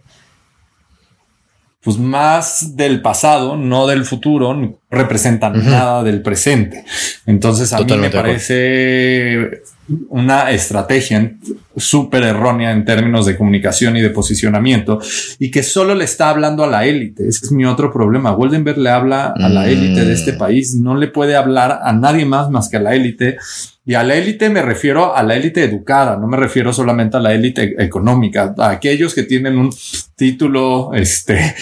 [1.83, 4.55] pues más del pasado, no del futuro,
[4.95, 6.85] representan nada del presente.
[7.25, 9.63] Entonces a mí me parece
[10.09, 11.35] una estrategia
[11.77, 14.99] súper errónea en términos de comunicación y de posicionamiento
[15.37, 17.27] y que solo le está hablando a la élite.
[17.27, 18.31] Ese es mi otro problema.
[18.31, 20.37] Goldenberg le habla a la élite de este mm.
[20.37, 23.37] país, no le puede hablar a nadie más más que a la élite.
[23.87, 27.19] Y a la élite me refiero a la élite educada, no me refiero solamente a
[27.19, 29.69] la élite económica, a aquellos que tienen un
[30.15, 31.53] título este,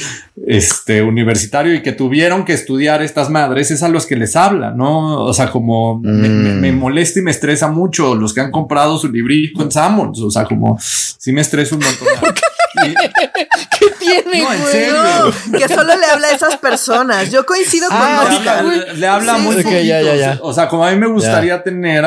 [0.48, 4.72] este universitario y que tuvieron que estudiar estas madres, es a los que les habla,
[4.72, 5.24] ¿no?
[5.24, 6.80] O sea, como me, me, mm.
[6.80, 10.46] molesta y me estresa mucho los que han comprado su librito en Sammons, o sea,
[10.46, 12.34] como si me estresa un montón.
[13.80, 15.34] ¿Qué tiene, no, en serio.
[15.58, 17.32] Que solo le habla a esas personas.
[17.32, 18.64] Yo coincido con ah,
[18.96, 19.56] Le habla, muy
[20.42, 22.06] O sea, como a mí me gustaría tener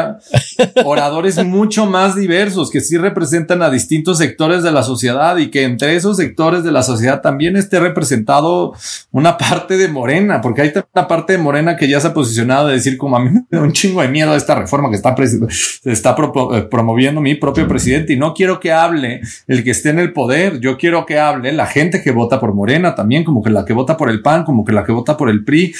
[0.85, 5.65] oradores mucho más diversos que sí representan a distintos sectores de la sociedad y que
[5.65, 8.73] entre esos sectores de la sociedad también esté representado
[9.11, 12.69] una parte de Morena, porque hay una parte de Morena que ya se ha posicionado
[12.69, 14.97] de decir como a mí me da un chingo de miedo a esta reforma que
[14.97, 16.17] está, se está
[16.55, 20.13] eh, promoviendo mi propio presidente y no quiero que hable el que esté en el
[20.13, 20.61] poder.
[20.61, 23.73] Yo quiero que hable la gente que vota por Morena también, como que la que
[23.73, 25.75] vota por el PAN, como que la que vota por el PRI,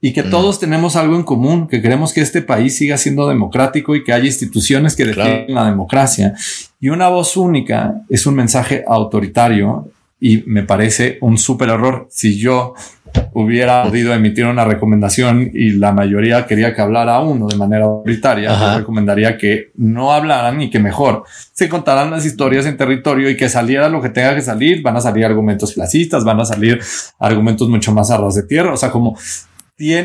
[0.00, 0.30] y que mm.
[0.30, 4.12] todos tenemos algo en común, que queremos que este país siga siendo democrático y que
[4.12, 6.34] haya instituciones que defiendan la democracia.
[6.80, 9.88] Y una voz única es un mensaje autoritario
[10.20, 12.08] y me parece un súper error.
[12.10, 12.74] Si yo
[13.32, 18.58] hubiera podido emitir una recomendación y la mayoría quería que hablara uno de manera autoritaria,
[18.58, 23.36] yo recomendaría que no hablaran y que mejor se contaran las historias en territorio y
[23.36, 24.82] que saliera lo que tenga que salir.
[24.82, 26.80] Van a salir argumentos clasistas, van a salir
[27.18, 28.72] argumentos mucho más a ras de tierra.
[28.72, 29.16] O sea, como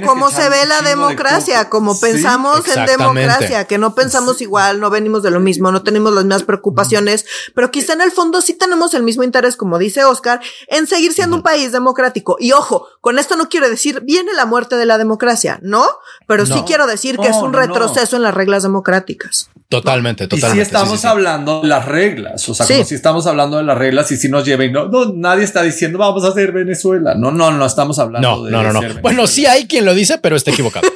[0.06, 5.24] como se ve la democracia, como pensamos en democracia, que no pensamos igual, no venimos
[5.24, 8.94] de lo mismo, no tenemos las mismas preocupaciones, pero quizá en el fondo sí tenemos
[8.94, 12.36] el mismo interés, como dice Oscar, en seguir siendo un país democrático.
[12.38, 15.86] Y ojo, con esto no quiero decir viene la muerte de la democracia, ¿no?
[16.28, 19.50] Pero sí quiero decir que es un retroceso en las reglas democráticas.
[19.72, 20.58] Totalmente, totalmente.
[20.58, 23.78] Y si estamos hablando de las reglas, o sea, como si estamos hablando de las
[23.78, 27.16] reglas y si nos lleven, no, no, nadie está diciendo vamos a hacer Venezuela.
[27.16, 28.52] No, no, no estamos hablando de.
[28.52, 28.82] No, no, no.
[29.02, 30.88] Bueno, sí hay quien lo dice, pero está equivocado.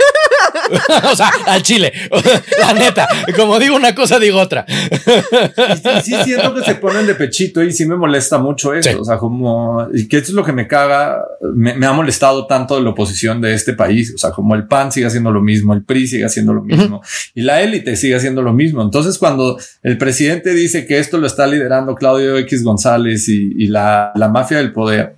[1.12, 1.92] o sea, al chile.
[2.60, 4.66] La neta, como digo una cosa, digo otra.
[4.68, 9.00] y, sí siento que se ponen de pechito y sí me molesta mucho eso.
[9.00, 12.76] O sea, como, y que eso es lo que me caga, me, ha molestado tanto
[12.76, 14.14] de la oposición de este país.
[14.16, 17.02] O sea, como el PAN sigue haciendo lo mismo, el PRI sigue haciendo lo mismo
[17.34, 18.82] y la élite sigue haciendo lo mismo.
[18.82, 24.12] Entonces, cuando el presidente dice que esto lo está liderando Claudio X González y, la,
[24.16, 25.16] la mafia del poder,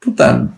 [0.00, 0.48] puta,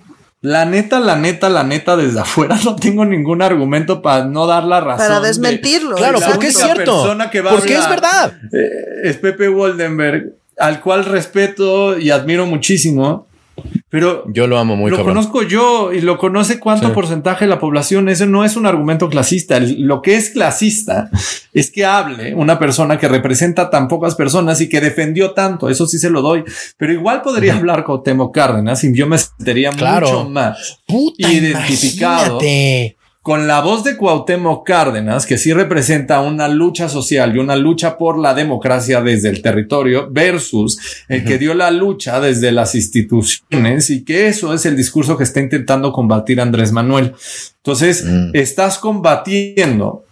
[0.40, 4.64] la neta, la neta, la neta, desde afuera no tengo ningún argumento para no dar
[4.64, 5.06] la razón.
[5.06, 5.96] Para desmentirlo.
[5.96, 7.16] claro, porque es cierto.
[7.50, 8.32] porque es verdad.
[8.52, 13.27] Eh, es Pepe Woldenberg, al cual respeto y admiro muchísimo.
[13.90, 17.58] Pero yo lo amo muy Lo conozco yo y lo conoce cuánto porcentaje de la
[17.58, 18.08] población.
[18.08, 19.58] Ese no es un argumento clasista.
[19.60, 21.10] Lo que es clasista
[21.54, 25.70] es que hable una persona que representa tan pocas personas y que defendió tanto.
[25.70, 26.44] Eso sí se lo doy.
[26.76, 30.80] Pero igual podría hablar con Temo Cárdenas y yo me sentiría mucho más
[31.16, 32.38] identificado
[33.28, 37.98] con la voz de Cuauhtémoc Cárdenas, que sí representa una lucha social y una lucha
[37.98, 43.90] por la democracia desde el territorio, versus el que dio la lucha desde las instituciones
[43.90, 47.12] y que eso es el discurso que está intentando combatir Andrés Manuel.
[47.56, 48.30] Entonces, mm.
[48.32, 50.06] estás combatiendo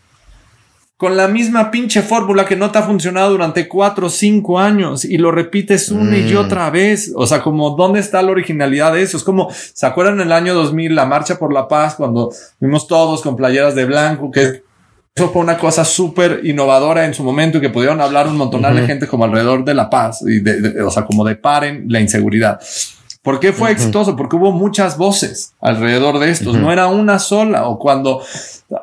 [0.97, 5.05] con la misma pinche fórmula que no te ha funcionado durante cuatro o cinco años
[5.05, 6.39] y lo repites una y mm.
[6.39, 7.13] otra vez.
[7.15, 9.19] O sea, como dónde está la originalidad de eso.
[9.19, 12.87] Es como, ¿se acuerdan en el año 2000 la marcha por la paz cuando vimos
[12.87, 14.65] todos con playeras de blanco que
[15.17, 18.61] eso fue una cosa súper innovadora en su momento y que pudieron hablar un montón
[18.61, 22.01] de gente como alrededor de la paz y de, o sea, como de paren la
[22.01, 22.61] inseguridad.
[23.27, 24.15] ¿Por qué fue exitoso?
[24.15, 27.67] Porque hubo muchas voces alrededor de estos, no era una sola.
[27.67, 28.23] O cuando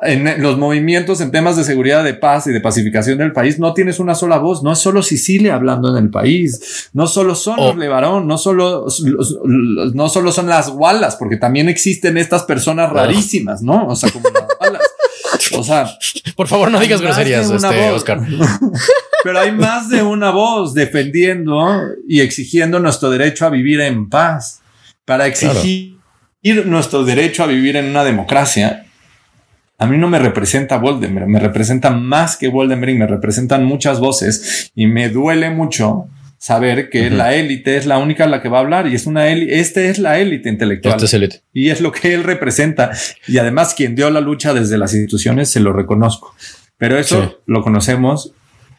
[0.02, 3.72] en los movimientos en temas de seguridad, de paz y de pacificación del país, no
[3.72, 7.56] tienes una sola voz, no es solo Sicilia hablando en el país, no solo son
[7.56, 8.84] los Levarón, no solo,
[9.94, 13.88] no solo son las Wallace, porque también existen estas personas rarísimas, ¿no?
[13.88, 14.24] O sea, como.
[15.56, 15.86] O sea,
[16.36, 18.20] por favor, no digas groserías, este, Oscar.
[19.24, 21.66] Pero hay más de una voz defendiendo
[22.08, 24.60] y exigiendo nuestro derecho a vivir en paz.
[25.04, 25.98] Para exigir
[26.64, 28.86] nuestro derecho a vivir en una democracia,
[29.78, 34.00] a mí no me representa Voldemort, me representa más que Voldemort y me representan muchas
[34.00, 36.08] voces y me duele mucho
[36.44, 39.28] saber que la élite es la única la que va a hablar y es una
[39.28, 41.02] élite, esta es la élite intelectual.
[41.02, 41.40] es élite.
[41.54, 42.90] Y es lo que él representa.
[43.26, 46.34] Y además quien dio la lucha desde las instituciones se lo reconozco.
[46.76, 48.34] Pero eso lo conocemos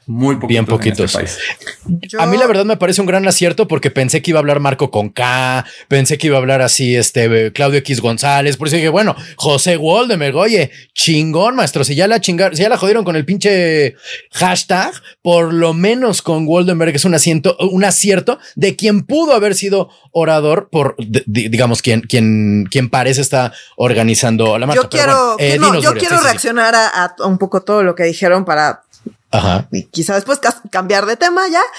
[0.08, 1.16] muy poquitos Bien poquitos.
[1.16, 4.42] Este a mí la verdad me parece un gran acierto porque pensé que iba a
[4.42, 8.68] hablar Marco con K, pensé que iba a hablar así este Claudio X González, por
[8.68, 12.78] eso dije, bueno, José Woldemer, oye, chingón, maestro, si ya la chingaron, si ya la
[12.78, 13.96] jodieron con el pinche
[14.32, 19.56] hashtag, por lo menos con Woldenberg es un asiento, un acierto de quien pudo haber
[19.56, 24.84] sido orador por, digamos, quien, quien, quien parece está organizando la marcha.
[24.84, 28.84] Yo quiero, eh, yo quiero reaccionar a, a un poco todo lo que dijeron para
[29.32, 29.68] Ajá.
[29.72, 30.40] Y quizá después
[30.72, 31.62] cambiar de tema ya.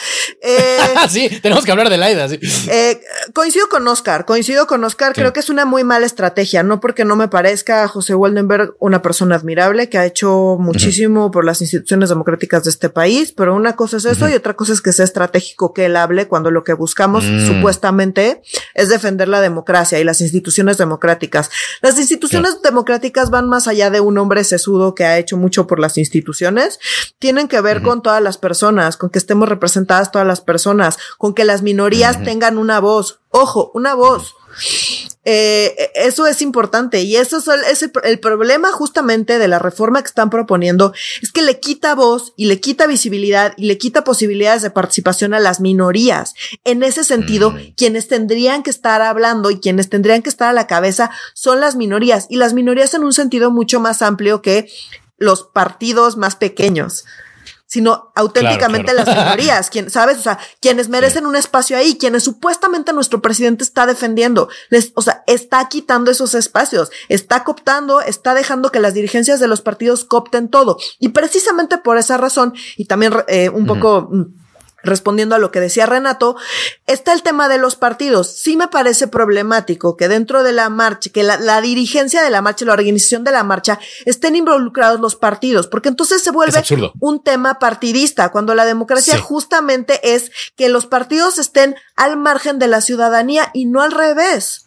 [0.42, 0.78] Eh,
[1.08, 2.28] sí, tenemos que hablar de Laida.
[2.28, 2.38] Sí.
[2.68, 3.00] Eh,
[3.32, 5.12] coincido con Oscar, coincido con Oscar.
[5.12, 9.02] Creo que es una muy mala estrategia, no porque no me parezca José Waldenberg una
[9.02, 13.76] persona admirable que ha hecho muchísimo por las instituciones democráticas de este país, pero una
[13.76, 16.64] cosa es eso y otra cosa es que sea estratégico que él hable cuando lo
[16.64, 17.46] que buscamos mm.
[17.46, 18.42] supuestamente
[18.74, 21.50] es defender la democracia y las instituciones democráticas.
[21.82, 25.80] Las instituciones democráticas van más allá de un hombre sesudo que ha hecho mucho por
[25.80, 26.78] las instituciones.
[27.36, 31.34] Tienen que ver con todas las personas, con que estemos representadas todas las personas, con
[31.34, 33.20] que las minorías tengan una voz.
[33.28, 34.34] Ojo, una voz.
[35.26, 40.08] Eh, eso es importante y eso es, el, el, problema justamente de la reforma que
[40.08, 44.62] están proponiendo es que le quita voz y le quita visibilidad y le quita posibilidades
[44.62, 46.32] de participación a las minorías.
[46.64, 50.66] En ese sentido, quienes tendrían que estar hablando y quienes tendrían que estar a la
[50.66, 54.70] cabeza son las minorías y las minorías en un sentido mucho más amplio que
[55.18, 57.04] los partidos más pequeños
[57.66, 60.18] sino auténticamente las minorías, quien, ¿sabes?
[60.18, 65.02] O sea, quienes merecen un espacio ahí, quienes supuestamente nuestro presidente está defendiendo, les, o
[65.02, 70.04] sea, está quitando esos espacios, está cooptando, está dejando que las dirigencias de los partidos
[70.04, 70.78] coopten todo.
[71.00, 74.10] Y precisamente por esa razón, y también eh, un poco...
[74.86, 76.36] Respondiendo a lo que decía Renato,
[76.86, 78.36] está el tema de los partidos.
[78.36, 82.64] Sí me parece problemático que dentro de la marcha, que la, dirigencia de la marcha,
[82.64, 86.62] la organización de la marcha, estén involucrados los partidos, porque entonces se vuelve
[87.00, 92.68] un tema partidista, cuando la democracia justamente es que los partidos estén al margen de
[92.68, 94.65] la ciudadanía y no al revés.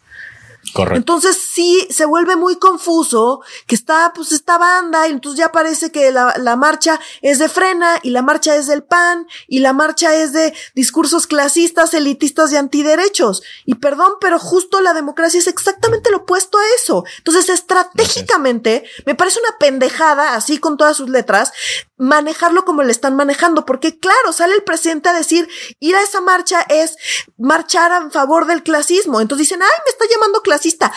[0.72, 0.96] Correcto.
[0.96, 5.90] Entonces sí se vuelve muy confuso que está pues esta banda y entonces ya parece
[5.90, 9.72] que la, la, marcha es de frena y la marcha es del PAN y la
[9.72, 13.42] marcha es de discursos clasistas, elitistas y antiderechos.
[13.64, 17.04] Y perdón, pero justo la democracia es exactamente lo opuesto a eso.
[17.18, 21.52] Entonces estratégicamente me parece una pendejada, así con todas sus letras,
[22.00, 25.48] manejarlo como le están manejando, porque claro, sale el presidente a decir,
[25.80, 26.96] ir a esa marcha es
[27.36, 29.20] marchar a favor del clasismo.
[29.20, 30.92] Entonces dicen, ay, me está llamando clasista.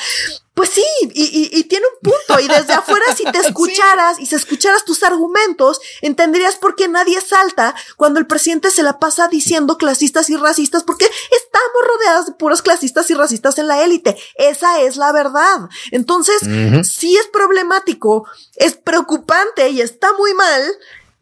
[0.53, 2.39] Pues sí, y, y, tiene un punto.
[2.39, 7.19] Y desde afuera, si te escucharas y si escucharas tus argumentos, entenderías por qué nadie
[7.21, 12.33] salta cuando el presidente se la pasa diciendo clasistas y racistas, porque estamos rodeadas de
[12.33, 14.15] puros clasistas y racistas en la élite.
[14.35, 15.69] Esa es la verdad.
[15.89, 16.41] Entonces,
[16.87, 20.61] sí es problemático, es preocupante y está muy mal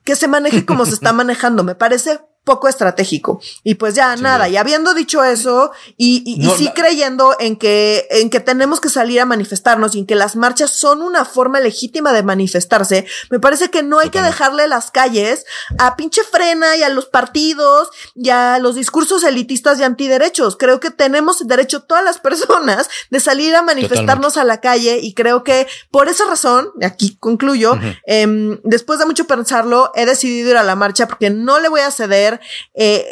[0.03, 1.63] que se maneje como se está manejando.
[1.63, 3.39] Me parece poco estratégico.
[3.63, 8.29] Y pues ya nada, y habiendo dicho eso, y, y, sí creyendo en que, en
[8.29, 12.13] que tenemos que salir a manifestarnos y en que las marchas son una forma legítima
[12.13, 15.45] de manifestarse, me parece que no hay que dejarle las calles
[15.77, 20.57] a pinche frena y a los partidos y a los discursos elitistas y antiderechos.
[20.57, 25.13] Creo que tenemos derecho todas las personas de salir a manifestarnos a la calle y
[25.13, 30.57] creo que por esa razón, aquí concluyo, em, después de mucho pensarlo, he decidido ir
[30.57, 32.30] a la marcha porque no le voy a ceder
[32.73, 33.05] eh,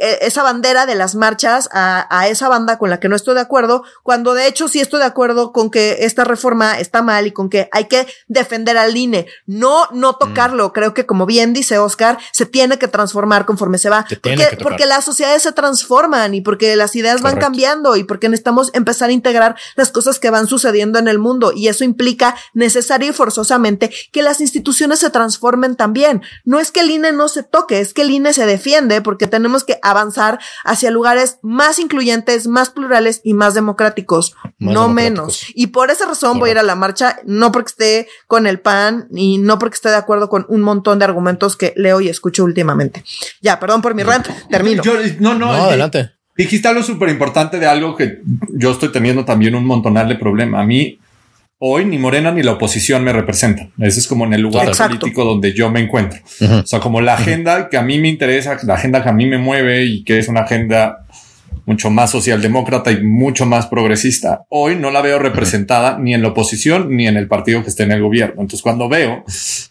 [0.00, 3.34] eh, esa bandera de las marchas a, a, esa banda con la que no estoy
[3.34, 7.26] de acuerdo, cuando de hecho sí estoy de acuerdo con que esta reforma está mal
[7.26, 10.18] y con que hay que defender al INE, no, no mm.
[10.18, 10.72] tocarlo.
[10.72, 14.06] Creo que como bien dice Oscar, se tiene que transformar conforme se va.
[14.22, 18.70] porque, porque, las sociedades se transforman y porque las ideas van cambiando y porque necesitamos
[18.74, 23.10] empezar a integrar las cosas que van sucediendo en el mundo y eso implica necesario
[23.10, 26.22] y forzosamente que las instituciones se transformen también.
[26.44, 28.57] No es que el INE no se toque, es que el INE se defiende
[29.02, 35.46] porque tenemos que avanzar hacia lugares más incluyentes, más plurales y más democráticos, no menos.
[35.54, 38.60] Y por esa razón voy a ir a la marcha, no porque esté con el
[38.60, 42.08] PAN y no porque esté de acuerdo con un montón de argumentos que leo y
[42.08, 43.04] escucho últimamente.
[43.40, 44.82] Ya, perdón por mi rant, termino.
[45.20, 46.10] no, no, adelante.
[46.36, 50.60] Dijiste algo súper importante de algo que yo estoy teniendo también un montonal de problema.
[50.60, 51.00] A mí,
[51.58, 53.72] hoy ni Morena ni la oposición me representan.
[53.78, 56.20] Ese es como en el lugar político donde yo me encuentro.
[56.40, 59.26] O sea, como la agenda que a mí me interesa, la agenda que a mí
[59.26, 61.04] me mueve y que es una agenda
[61.66, 64.44] mucho más socialdemócrata y mucho más progresista.
[64.48, 67.82] Hoy no la veo representada ni en la oposición ni en el partido que esté
[67.82, 68.40] en el gobierno.
[68.40, 69.22] Entonces, cuando veo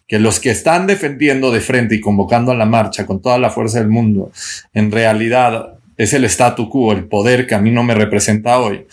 [0.08, 3.50] que los que están defendiendo de frente y convocando a la marcha con toda la
[3.50, 4.32] fuerza del mundo,
[4.76, 8.86] en realidad es el statu quo, el poder que a mí no me representa hoy,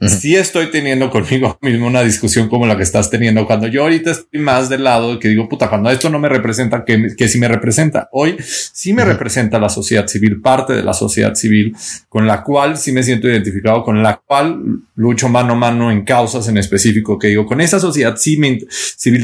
[0.00, 3.46] si estoy teniendo conmigo mismo una discusión como la que estás teniendo.
[3.46, 6.84] Cuando yo ahorita estoy más del lado que digo, puta, cuando esto no me representa,
[6.84, 8.08] que, que sí me representa.
[8.12, 11.74] Hoy sí me representa la sociedad civil, parte de la sociedad civil,
[12.08, 14.60] con la cual sí me siento identificado, con la cual
[14.94, 18.66] lucho mano a mano en causas en específico, que digo, con esa sociedad civil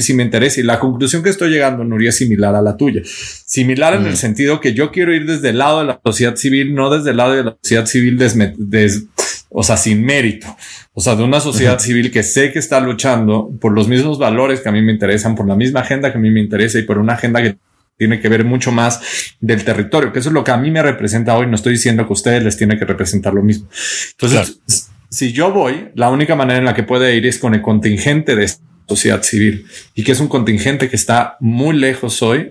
[0.03, 0.61] sí me interesa.
[0.61, 3.03] Y la conclusión que estoy llegando, Nuria, es similar a la tuya.
[3.05, 6.75] Similar en el sentido que yo quiero ir desde el lado de la sociedad civil,
[6.75, 9.05] no desde el lado de la sociedad civil des, des
[9.53, 10.57] o sea, sin mérito,
[10.95, 14.61] o sea, de una sociedad civil que sé que está luchando por los mismos valores
[14.61, 16.83] que a mí me interesan, por la misma agenda que a mí me interesa y
[16.83, 17.57] por una agenda que
[17.97, 19.01] tiene que ver mucho más
[19.41, 21.47] del territorio, que eso es lo que a mí me representa hoy.
[21.47, 23.69] No estoy diciendo que a ustedes les tiene que representar lo mismo.
[24.13, 27.63] Entonces, si yo voy, la única manera en la que puede ir es con el
[27.63, 28.51] contingente de
[28.89, 32.51] sociedad civil y que es un contingente que está muy lejos hoy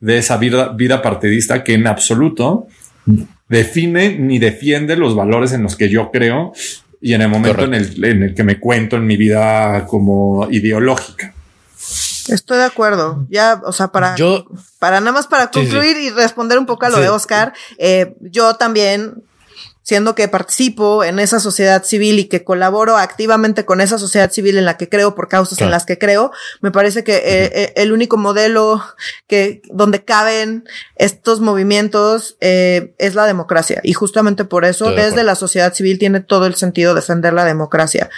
[0.00, 2.68] de esa vida, vida partidista que en absoluto
[3.48, 6.52] define ni defiende los valores en los que yo creo
[7.00, 10.48] y en el momento en el, en el, que me cuento en mi vida como
[10.50, 11.34] ideológica.
[12.28, 13.26] Estoy de acuerdo.
[13.28, 14.46] Ya, o sea, para, yo,
[14.78, 18.54] para nada más para concluir y responder un poco a lo de Oscar, eh, yo
[18.54, 19.22] también
[19.86, 24.58] siendo que participo en esa sociedad civil y que colaboro activamente con esa sociedad civil
[24.58, 27.22] en la que creo por causas en las que creo, me parece que eh,
[27.54, 28.82] eh, el único modelo
[29.28, 30.64] que donde caben
[30.96, 33.80] estos movimientos eh, es la democracia.
[33.84, 38.10] Y justamente por eso desde la sociedad civil tiene todo el sentido defender la democracia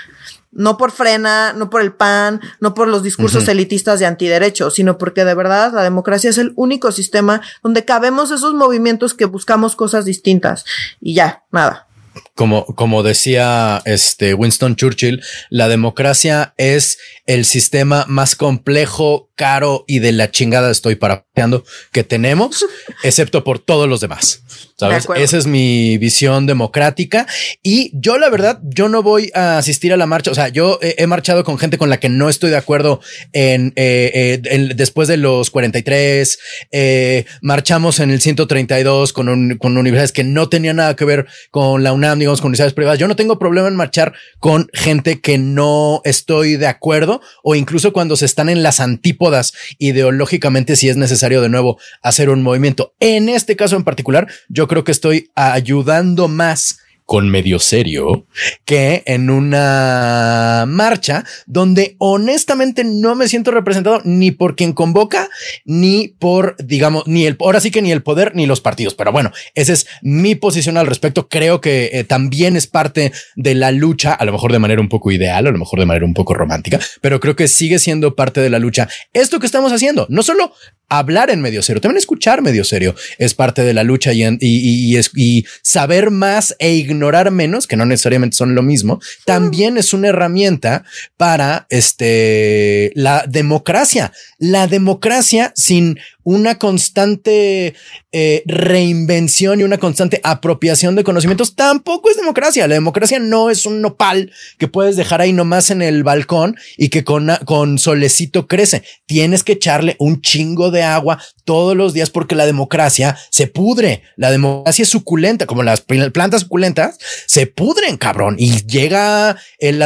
[0.58, 4.98] no por frena, no por el PAN, no por los discursos elitistas de antiderechos, sino
[4.98, 9.76] porque de verdad la democracia es el único sistema donde cabemos esos movimientos que buscamos
[9.76, 10.64] cosas distintas.
[11.00, 11.86] Y ya, nada.
[12.34, 20.00] como, como decía este Winston Churchill, la democracia es el sistema más complejo, caro y
[20.00, 22.66] de la chingada estoy parapeando que tenemos,
[23.04, 24.42] excepto por todos los demás.
[24.78, 25.08] ¿Sabes?
[25.16, 27.26] Esa es mi visión democrática.
[27.64, 30.30] Y yo, la verdad, yo no voy a asistir a la marcha.
[30.30, 33.00] O sea, yo he, marchado con gente con la que no estoy de acuerdo
[33.32, 36.38] en, eh, eh, después de los 43.
[36.70, 41.82] Eh, marchamos en el 132 con, con universidades que no tenían nada que ver con
[41.82, 43.00] la UNAM, digamos, con universidades privadas.
[43.00, 47.92] Yo no tengo problema en marchar con gente que no estoy de acuerdo o incluso
[47.92, 52.94] cuando se están en las antípodas ideológicamente, si es necesario de nuevo hacer un movimiento.
[53.00, 54.28] En este caso en particular,
[54.68, 58.26] creo que estoy ayudando más con medio serio
[58.66, 65.30] que en una marcha donde honestamente no me siento representado ni por quien convoca
[65.64, 68.94] ni por, digamos, ni el, ahora sí que ni el poder ni los partidos.
[68.94, 71.28] Pero bueno, esa es mi posición al respecto.
[71.28, 74.90] Creo que eh, también es parte de la lucha, a lo mejor de manera un
[74.90, 78.16] poco ideal, a lo mejor de manera un poco romántica, pero creo que sigue siendo
[78.16, 78.86] parte de la lucha.
[79.14, 80.52] Esto que estamos haciendo, no solo
[80.88, 84.38] hablar en medio serio, también escuchar medio serio es parte de la lucha y, y,
[84.40, 89.92] y, y, saber más e ignorar menos, que no necesariamente son lo mismo, también es
[89.92, 90.84] una herramienta
[91.16, 94.12] para este, la democracia.
[94.38, 95.98] La democracia sin
[96.28, 97.74] una constante
[98.12, 102.68] eh, reinvención y una constante apropiación de conocimientos tampoco es democracia.
[102.68, 106.90] La democracia no es un nopal que puedes dejar ahí nomás en el balcón y
[106.90, 108.82] que con, con solecito crece.
[109.06, 114.02] Tienes que echarle un chingo de agua todos los días porque la democracia se pudre.
[114.16, 119.78] La democracia es suculenta, como las plantas suculentas se pudren, cabrón, y llega el,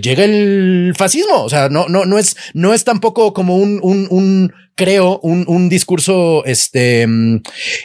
[0.00, 1.42] llega el fascismo.
[1.42, 6.44] O sea, no, no, no es, no es tampoco como un, creo, un, un discurso
[6.44, 7.42] este mm,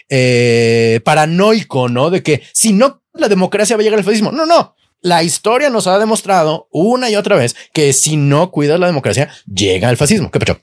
[0.09, 2.09] eh, paranoico, ¿no?
[2.09, 4.31] De que si no la democracia va a llegar al fascismo.
[4.31, 4.75] No, no.
[5.01, 9.29] La historia nos ha demostrado una y otra vez que si no cuidas la democracia,
[9.45, 10.29] llega el fascismo.
[10.29, 10.59] ¿Qué pecho?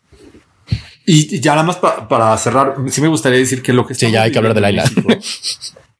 [1.07, 4.23] Y ya nada más para cerrar, sí me gustaría decir que lo que sí, ya
[4.23, 4.85] hay que hablar de la isla.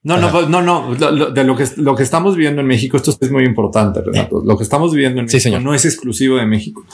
[0.03, 3.31] No, no, no, no, de lo que, lo que estamos viendo en México, esto es
[3.33, 4.41] muy importante, Renato.
[4.45, 6.87] Lo que estamos viviendo en México no es exclusivo de México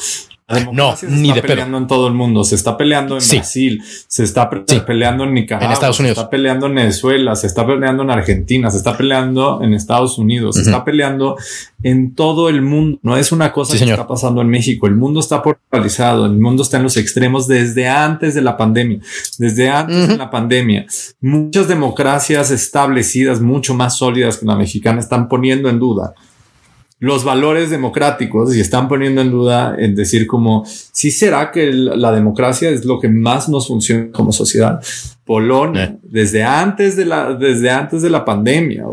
[0.72, 2.44] no, se ni está peleando en todo el mundo.
[2.44, 6.16] Se está peleando en Brasil, se está peleando en Nicaragua, en Estados Unidos.
[6.16, 10.18] se está peleando en Venezuela, se está peleando en Argentina, se está peleando en Estados
[10.18, 11.36] Unidos, se está peleando
[11.82, 12.98] en todo el mundo.
[13.02, 14.86] No es una cosa que está pasando en México.
[14.86, 18.98] El mundo está polarizado, el mundo está en los extremos desde antes de la pandemia.
[19.38, 20.86] Desde antes de la pandemia,
[21.20, 26.14] muchas democracias establecidas, mucho más sólidas que la mexicana, están poniendo en duda
[27.02, 32.12] los valores democráticos y están poniendo en duda en decir como si será que la
[32.12, 34.80] democracia es lo que más nos funciona como sociedad.
[35.24, 35.96] Polonia, eh.
[36.04, 38.84] desde antes de la, desde antes de la pandemia.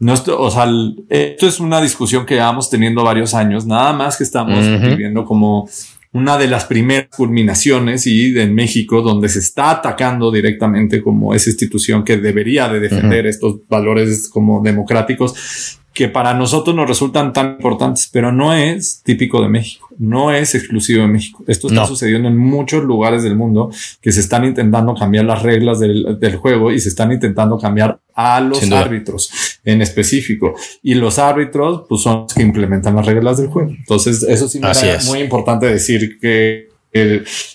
[0.00, 0.66] No, o sea,
[1.08, 5.68] esto es una discusión que llevamos teniendo varios años, nada más que estamos viviendo como
[6.12, 11.50] una de las primeras culminaciones y en México donde se está atacando directamente como esa
[11.50, 17.52] institución que debería de defender estos valores como democráticos que para nosotros nos resultan tan
[17.52, 21.42] importantes, pero no es típico de México, no es exclusivo de México.
[21.46, 23.70] Esto está sucediendo en muchos lugares del mundo
[24.02, 28.42] que se están intentando cambiar las reglas del, juego y se están intentando cambiar a
[28.42, 29.30] los árbitros
[29.64, 30.54] en específico.
[30.82, 33.70] Y los árbitros pues, son los que implementan las reglas del juego.
[33.70, 36.68] Entonces, eso sí me es muy importante decir que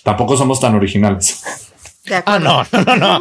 [0.02, 1.44] tampoco somos tan originales.
[2.26, 3.20] Ah, no, no, no, no.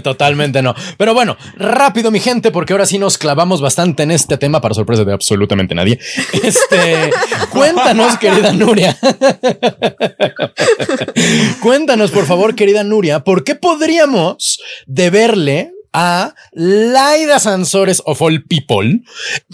[0.02, 0.74] Totalmente no.
[0.96, 4.74] Pero bueno, rápido, mi gente, porque ahora sí nos clavamos bastante en este tema para
[4.74, 6.00] sorpresa de absolutamente nadie.
[6.42, 7.12] Este,
[7.50, 8.96] cuéntanos, querida Nuria.
[11.62, 19.00] cuéntanos, por favor, querida Nuria, ¿por qué podríamos deberle a Laida Sansores of All People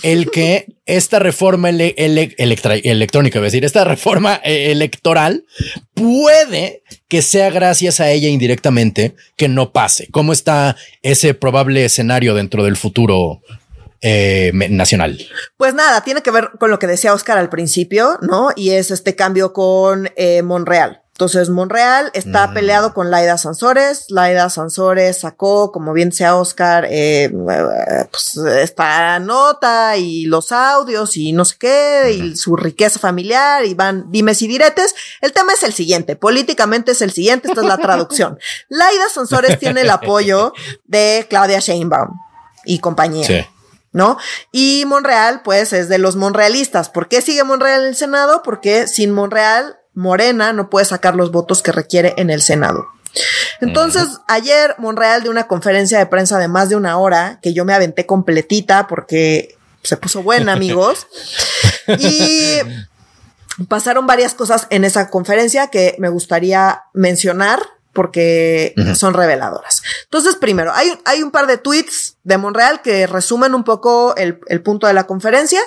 [0.03, 5.45] el que esta reforma electrónica, es decir, esta reforma eh, electoral
[5.95, 10.09] puede que sea gracias a ella indirectamente que no pase.
[10.11, 13.41] ¿Cómo está ese probable escenario dentro del futuro
[14.01, 15.25] eh, nacional?
[15.57, 18.49] Pues nada, tiene que ver con lo que decía Oscar al principio, ¿no?
[18.57, 21.02] Y es este cambio con eh, Monreal.
[21.23, 22.55] Entonces, Monreal está mm.
[22.55, 24.07] peleado con Laida Sansores.
[24.09, 27.31] Laida Sansores sacó, como bien sea Oscar, eh,
[28.11, 33.75] pues esta nota y los audios y no sé qué, y su riqueza familiar y
[33.75, 34.97] van dimes y diretes.
[35.21, 38.37] El tema es el siguiente, políticamente es el siguiente, esta es la traducción.
[38.69, 40.53] Laida Sansores tiene el apoyo
[40.87, 42.19] de Claudia Sheinbaum
[42.65, 43.29] y compañía.
[43.29, 43.47] Sí.
[43.93, 44.17] ¿no?
[44.51, 46.89] Y Monreal, pues, es de los monrealistas.
[46.89, 48.43] ¿Por qué sigue Monreal en el Senado?
[48.43, 52.87] Porque sin Monreal Morena no puede sacar los votos que requiere en el Senado.
[53.61, 57.65] Entonces, ayer Monreal de una conferencia de prensa de más de una hora, que yo
[57.65, 61.07] me aventé completita porque se puso buena, amigos.
[61.99, 62.59] y
[63.69, 67.61] pasaron varias cosas en esa conferencia que me gustaría mencionar
[67.93, 69.83] porque son reveladoras.
[70.05, 74.39] Entonces, primero, hay, hay un par de tweets de Monreal que resumen un poco el,
[74.63, 75.61] punto de la conferencia.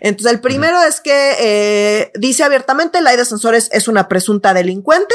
[0.00, 5.14] Entonces, el primero es que eh, dice abiertamente, Laida Sansores es una presunta delincuente.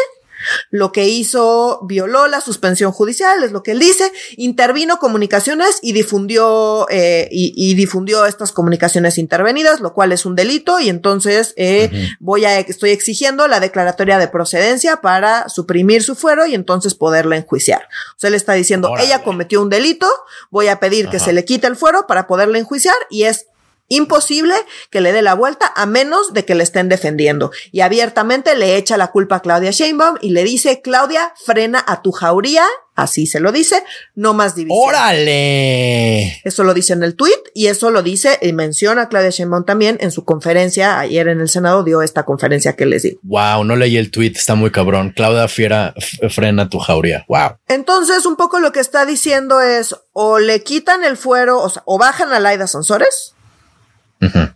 [0.70, 5.94] Lo que hizo violó la suspensión judicial, es lo que él dice, intervino comunicaciones y
[5.94, 11.90] difundió eh, y, difundió estas comunicaciones intervenidas, lo cual es un delito y entonces eh,
[12.20, 17.38] voy a estoy exigiendo la declaratoria de procedencia para suprimir su fuero y entonces poderla
[17.38, 17.88] enjuiciar.
[18.16, 20.08] O sea, él está diciendo ella cometió un delito,
[20.50, 23.48] voy a pedir que se le quite el fuero para poderla enjuiciar y es
[23.94, 24.56] Imposible
[24.90, 27.52] que le dé la vuelta a menos de que le estén defendiendo.
[27.72, 32.02] Y abiertamente le echa la culpa a Claudia Sheinbaum y le dice, Claudia, frena a
[32.02, 32.66] tu jauría.
[32.96, 33.84] Así se lo dice,
[34.14, 34.88] no más división.
[34.88, 36.40] ¡Órale!
[36.44, 39.66] Eso lo dice en el tweet y eso lo dice y menciona a Claudia Sheinbaum
[39.66, 41.00] también en su conferencia.
[41.00, 43.20] Ayer en el Senado dio esta conferencia que les digo.
[43.24, 45.12] Wow, no leí el tweet, está muy cabrón.
[45.16, 45.96] Claudia Fiera,
[46.30, 47.26] frena tu jauría.
[47.28, 47.58] Wow.
[47.68, 51.82] Entonces, un poco lo que está diciendo es o le quitan el fuero, o, sea,
[51.86, 53.34] o bajan a Laida Sansores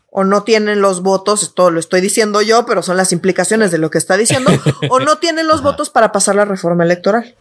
[0.10, 3.78] o no tienen los votos, esto lo estoy diciendo yo, pero son las implicaciones de
[3.78, 4.52] lo que está diciendo,
[4.90, 7.36] o no tienen los votos para pasar la reforma electoral.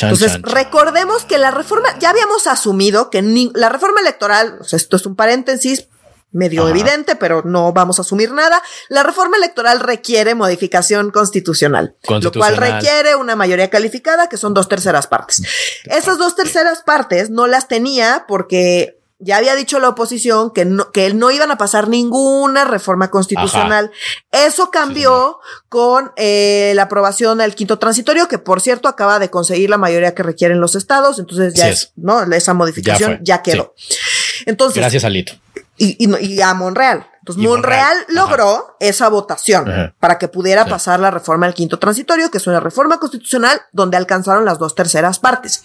[0.00, 3.22] Entonces, recordemos que la reforma, ya habíamos asumido que
[3.54, 5.88] la reforma electoral, esto es un paréntesis
[6.30, 8.62] medio evidente, pero no vamos a asumir nada.
[8.88, 14.68] La reforma electoral requiere modificación constitucional, lo cual requiere una mayoría calificada, que son dos
[14.68, 15.42] terceras partes.
[15.84, 20.92] Esas dos terceras partes no las tenía porque ya había dicho la oposición que no,
[20.92, 23.90] que no iban a pasar ninguna reforma constitucional.
[24.30, 25.38] Eso cambió
[25.68, 30.14] con eh, la aprobación del quinto transitorio, que por cierto acaba de conseguir la mayoría
[30.14, 31.18] que requieren los estados.
[31.18, 32.22] Entonces ya es, ¿no?
[32.32, 33.74] Esa modificación ya, quedó.
[34.46, 34.76] Entonces.
[34.76, 35.32] Gracias, Alito.
[35.76, 37.06] Y, y, y a Monreal.
[37.28, 42.38] Entonces, Monreal, logró esa votación para que pudiera pasar la reforma del quinto transitorio, que
[42.38, 45.64] es una reforma constitucional donde alcanzaron las dos terceras partes.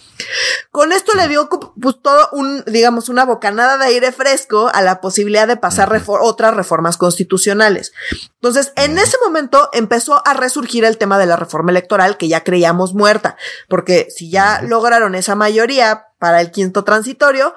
[0.70, 5.00] Con esto le dio pues, todo un, digamos, una bocanada de aire fresco a la
[5.00, 7.92] posibilidad de pasar otras reformas constitucionales.
[8.34, 12.44] Entonces, en ese momento empezó a resurgir el tema de la reforma electoral que ya
[12.44, 13.36] creíamos muerta,
[13.68, 17.54] porque si ya lograron esa mayoría para el quinto transitorio,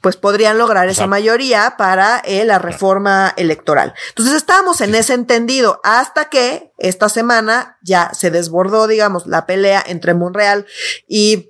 [0.00, 3.94] pues podrían lograr esa mayoría para eh, la reforma electoral.
[4.10, 9.82] Entonces estábamos en ese entendido hasta que esta semana ya se desbordó, digamos, la pelea
[9.86, 10.66] entre Monreal
[11.06, 11.49] y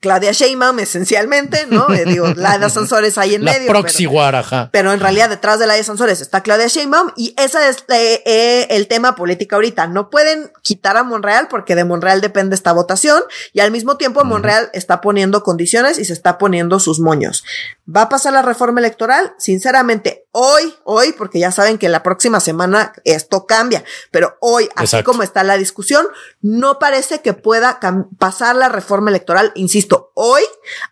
[0.00, 1.88] Claudia Sheinbaum esencialmente, ¿no?
[1.92, 3.68] Eh, digo, la de Sansores ahí en la medio.
[3.68, 7.68] Proxy pero, pero en realidad detrás de la de Sansores está Claudia Sheinbaum y ese
[7.68, 9.86] es eh, eh, el tema político ahorita.
[9.86, 13.22] No pueden quitar a Monreal porque de Monreal depende esta votación
[13.52, 17.44] y al mismo tiempo Monreal está poniendo condiciones y se está poniendo sus moños.
[17.94, 19.32] ¿Va a pasar la reforma electoral?
[19.38, 25.02] Sinceramente, hoy, hoy, porque ya saben que la próxima semana esto cambia, pero hoy, así
[25.02, 26.06] como está la discusión,
[26.42, 27.80] no parece que pueda
[28.18, 30.42] pasar la reforma electoral, insisto, hoy,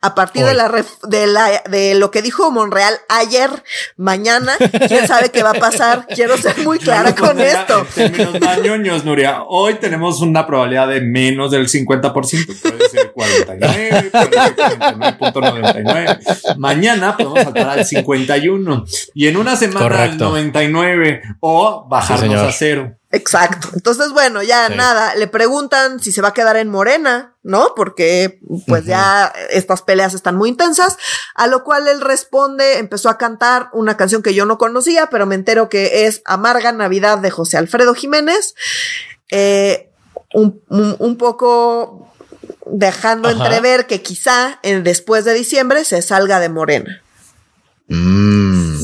[0.01, 0.73] a partir de la,
[1.03, 3.51] de la, de lo que dijo Monreal ayer,
[3.97, 4.57] mañana,
[4.89, 6.07] quién sabe qué va a pasar.
[6.15, 7.87] Quiero ser muy clara con esto.
[8.63, 9.43] ñoños, Nuria.
[9.43, 14.13] Hoy tenemos una probabilidad de menos del 50%, puede ser 49,
[16.57, 16.86] Mañana
[17.17, 18.85] podemos saltar al 51
[19.15, 22.97] y en una semana al 99 o bajarnos a cero.
[23.13, 23.69] Exacto.
[23.75, 27.73] Entonces, bueno, ya nada, le preguntan si se va a quedar en Morena, ¿no?
[27.75, 30.99] Porque pues ya estas peleas están muy intensas,
[31.35, 35.25] a lo cual él responde, empezó a cantar una canción que yo no conocía, pero
[35.25, 38.55] me entero que es Amarga Navidad de José Alfredo Jiménez,
[39.31, 39.91] eh,
[40.35, 42.13] un, poco
[42.67, 47.03] dejando entrever que quizá en, después de diciembre se salga de Morena.
[47.89, 48.79] Mm.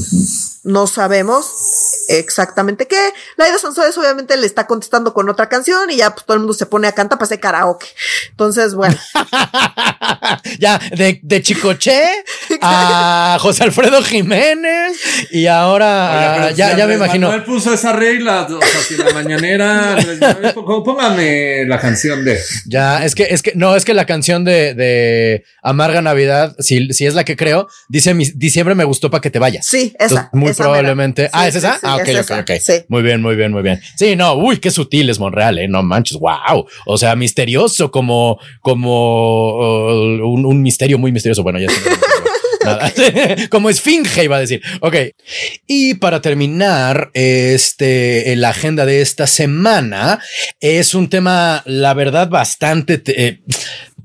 [0.64, 3.10] No sabemos exactamente qué.
[3.36, 6.54] Laida Sansores obviamente le está contestando con otra canción y ya pues, todo el mundo
[6.54, 7.86] se pone a cantar para hacer karaoke.
[8.30, 8.96] Entonces, bueno.
[10.60, 12.00] ya, de, de Chicoche
[12.60, 15.00] a José Alfredo Jiménez
[15.32, 17.32] y ahora ya, ya me imagino.
[17.32, 19.96] Él puso esa regla, o sea, si la mañanera,
[20.54, 22.38] póngame la canción de.
[22.66, 26.92] Ya, es que, es que, no, es que la canción de, de Amarga Navidad, si,
[26.92, 29.66] si es la que creo, dice diciembre me gustó para que te vayas.
[29.66, 30.30] Sí, esa.
[30.32, 31.28] muy probablemente.
[31.32, 31.78] ah, ¿es esa?
[31.82, 32.50] ah, ok, ok, ok.
[32.88, 33.80] Muy bien, muy bien, muy bien.
[33.96, 35.68] Sí, no, uy, qué sutil es Monreal, eh.
[35.68, 36.66] No manches, wow.
[36.86, 41.42] O sea, misterioso como, como uh, un, misterio muy misterioso.
[41.42, 41.68] Bueno, ya
[43.50, 44.62] Como esfinge, iba a decir.
[44.80, 44.96] Ok.
[45.66, 50.20] Y para terminar, este, la agenda de esta semana
[50.60, 53.40] es un tema, la verdad, bastante eh,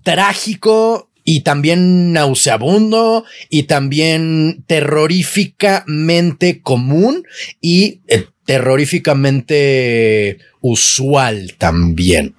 [0.03, 7.25] trágico y también nauseabundo y también terroríficamente común
[7.59, 12.34] y eh, terroríficamente usual también.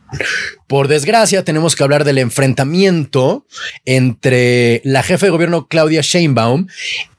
[0.67, 3.45] Por desgracia, tenemos que hablar del enfrentamiento
[3.85, 6.69] entre la jefa de gobierno Claudia Sheinbaum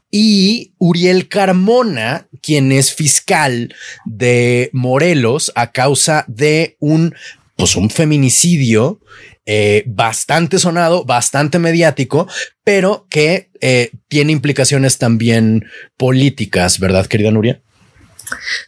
[0.10, 7.14] y Uriel Carmona, quien es fiscal de Morelos a causa de un,
[7.56, 9.00] pues un feminicidio
[9.52, 12.28] eh, bastante sonado, bastante mediático,
[12.64, 15.66] pero que eh, tiene implicaciones también
[15.98, 17.60] políticas, ¿verdad, querida Nuria?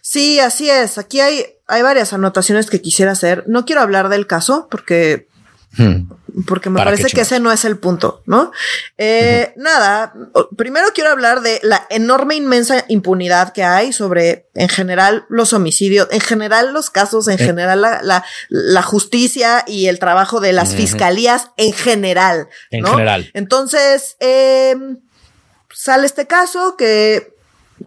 [0.01, 0.97] Sí, así es.
[0.97, 3.43] Aquí hay, hay varias anotaciones que quisiera hacer.
[3.45, 5.27] No quiero hablar del caso porque
[5.77, 6.09] Hmm.
[6.47, 8.51] Porque me parece que ese no es el punto, ¿no?
[8.97, 10.13] Eh, nada,
[10.55, 16.07] primero quiero hablar de la enorme, inmensa impunidad que hay sobre, en general, los homicidios,
[16.11, 17.45] en general los casos, en eh.
[17.45, 22.47] general la, la, justicia y el trabajo de las fiscalías en general.
[22.69, 23.29] En general.
[23.33, 24.75] Entonces, eh,
[25.71, 27.35] sale este caso que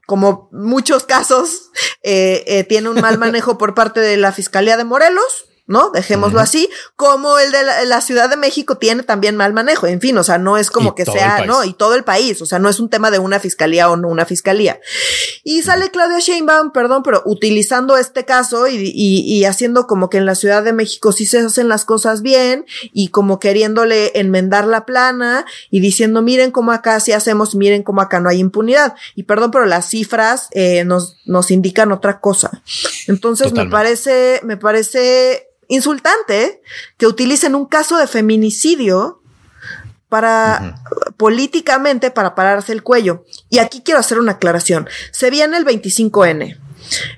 [0.06, 1.70] como muchos casos,
[2.02, 5.46] tiene un mal manejo por parte de la Fiscalía de Morelos.
[5.66, 5.90] ¿No?
[5.90, 10.18] Dejémoslo así, como el de la, Ciudad de México tiene también mal manejo, en fin,
[10.18, 11.64] o sea, no es como que sea, ¿no?
[11.64, 14.08] Y todo el país, o sea, no es un tema de una fiscalía o no
[14.08, 14.78] una fiscalía.
[15.42, 20.26] Y sale Claudia Sheinbaum, perdón, pero utilizando este caso y, y, haciendo como que en
[20.26, 24.84] la Ciudad de México sí se hacen las cosas bien y como queriéndole enmendar la
[24.84, 28.94] plana y diciendo, miren cómo acá sí hacemos, miren cómo acá no hay impunidad.
[29.14, 32.62] Y perdón, pero las cifras eh, nos, nos indican otra cosa.
[33.06, 36.62] Entonces me parece, me parece insultante
[36.96, 39.20] que utilicen un caso de feminicidio
[40.08, 40.80] para
[41.16, 43.24] políticamente para pararse el cuello.
[43.50, 44.88] Y aquí quiero hacer una aclaración.
[45.10, 46.58] Se viene el 25N.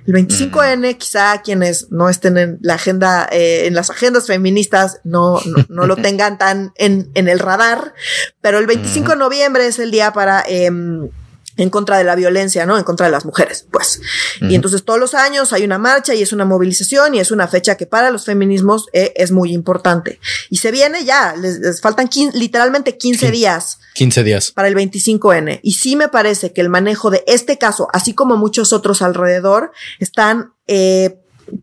[0.07, 5.41] El 25N, quizá quienes no estén en la agenda, eh, en las agendas feministas, no,
[5.69, 7.93] no, lo tengan tan en, en, el radar,
[8.41, 11.11] pero el 25 de noviembre es el día para em,
[11.57, 12.79] en contra de la violencia, ¿no?
[12.79, 14.01] En contra de las mujeres, pues.
[14.41, 17.49] Y entonces todos los años hay una marcha y es una movilización y es una
[17.49, 20.21] fecha que para los feminismos eh, es muy importante.
[20.51, 23.79] Y se viene ya, les, faltan literalmente 15 días.
[23.95, 24.53] 15 días.
[24.53, 25.61] Para el 25N.
[25.63, 29.73] Y sí me parece que el manejo de este caso, así como muchos otros alrededor,
[29.99, 31.19] están eh,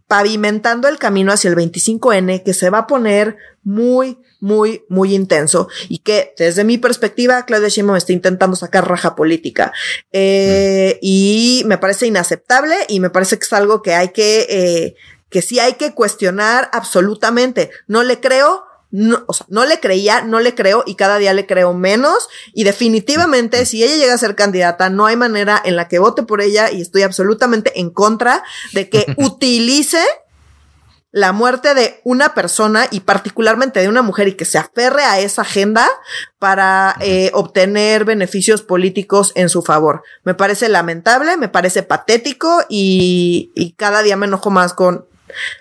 [0.08, 5.68] pavimentando el camino hacia el 25N que se va a poner muy, muy, muy intenso
[5.88, 9.72] y que desde mi perspectiva Claudia Sheinbaum está intentando sacar raja política
[10.12, 14.96] eh, y me parece inaceptable y me parece que es algo que hay que, eh,
[15.30, 17.72] que sí hay que cuestionar absolutamente.
[17.88, 21.34] No le creo, no, o sea, no le creía, no le creo y cada día
[21.34, 22.30] le creo menos.
[22.54, 26.22] Y definitivamente, si ella llega a ser candidata, no hay manera en la que vote
[26.22, 30.00] por ella y estoy absolutamente en contra de que utilice
[31.12, 35.20] la muerte de una persona y particularmente de una mujer y que se aferre a
[35.20, 35.89] esa agenda
[36.38, 40.04] para eh, obtener beneficios políticos en su favor.
[40.24, 45.08] Me parece lamentable, me parece patético y, y cada día me enojo más con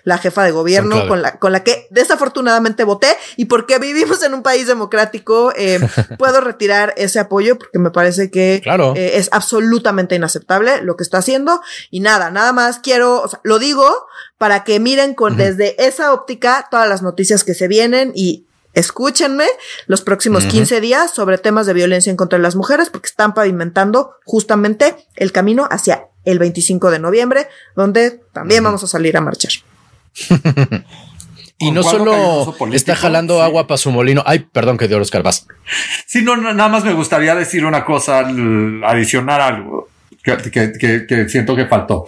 [0.04, 4.34] la jefa de gobierno con la, con la que desafortunadamente voté y porque vivimos en
[4.34, 5.80] un país democrático, eh,
[6.18, 11.18] puedo retirar ese apoyo porque me parece que eh, es absolutamente inaceptable lo que está
[11.18, 11.60] haciendo.
[11.90, 13.88] Y nada, nada más quiero, lo digo
[14.38, 19.46] para que miren con desde esa óptica todas las noticias que se vienen y escúchenme
[19.86, 23.34] los próximos 15 días sobre temas de violencia en contra de las mujeres porque están
[23.34, 29.20] pavimentando justamente el camino hacia el 25 de noviembre, donde también vamos a salir a
[29.20, 29.52] marchar.
[31.58, 34.22] y no solo está jalando agua para su molino.
[34.26, 35.46] Ay, perdón que de Oscar vas.
[36.06, 38.20] Sí, no, nada más me gustaría decir una cosa,
[38.84, 39.88] adicionar algo
[40.22, 42.06] que, siento que faltó.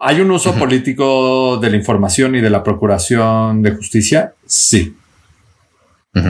[0.00, 4.34] ¿Hay un uso político de la información y de la procuración de justicia?
[4.46, 4.96] Sí.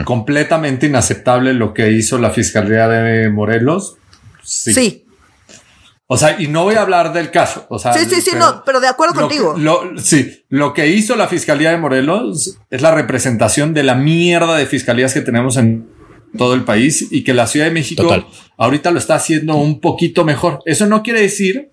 [0.05, 3.97] Completamente inaceptable lo que hizo la Fiscalía de Morelos.
[4.43, 4.73] Sí.
[4.73, 5.04] sí.
[6.07, 7.67] O sea, y no voy a hablar del caso.
[7.71, 9.57] O sea, sí, sí, sí, no, pero de acuerdo contigo.
[9.97, 14.67] sí, lo que hizo la Fiscalía de Morelos es la representación de la mierda de
[14.67, 15.89] fiscalías que tenemos en
[16.37, 18.07] todo el país y que la Ciudad de México
[18.59, 20.61] ahorita lo está haciendo un poquito mejor.
[20.67, 21.71] Eso no quiere decir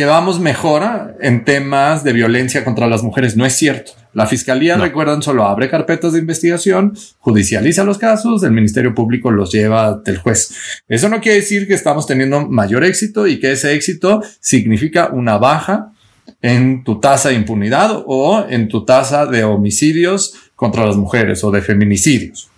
[0.00, 3.36] que vamos mejor en temas de violencia contra las mujeres.
[3.36, 3.92] No es cierto.
[4.14, 9.52] La fiscalía, recuerdan, solo abre carpetas de investigación, judicializa los casos, el Ministerio Público los
[9.52, 10.54] lleva del juez.
[10.88, 15.36] Eso no quiere decir que estamos teniendo mayor éxito y que ese éxito significa una
[15.36, 15.92] baja
[16.40, 21.50] en tu tasa de impunidad o en tu tasa de homicidios contra las mujeres o
[21.50, 22.48] de feminicidios.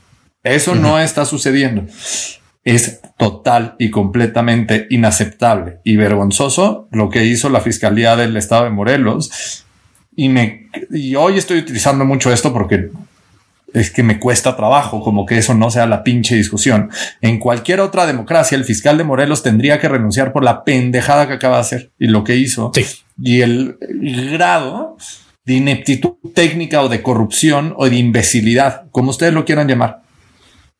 [0.44, 1.86] Eso no está sucediendo
[2.64, 8.70] es total y completamente inaceptable y vergonzoso lo que hizo la Fiscalía del Estado de
[8.70, 9.64] Morelos.
[10.14, 12.90] Y, me, y hoy estoy utilizando mucho esto porque
[13.72, 16.90] es que me cuesta trabajo, como que eso no sea la pinche discusión.
[17.20, 21.34] En cualquier otra democracia, el fiscal de Morelos tendría que renunciar por la pendejada que
[21.34, 22.72] acaba de hacer y lo que hizo.
[23.20, 23.78] Y el,
[24.32, 24.96] grado
[25.44, 30.02] de ineptitud técnica o de corrupción o de imbecilidad, como ustedes lo quieran llamar.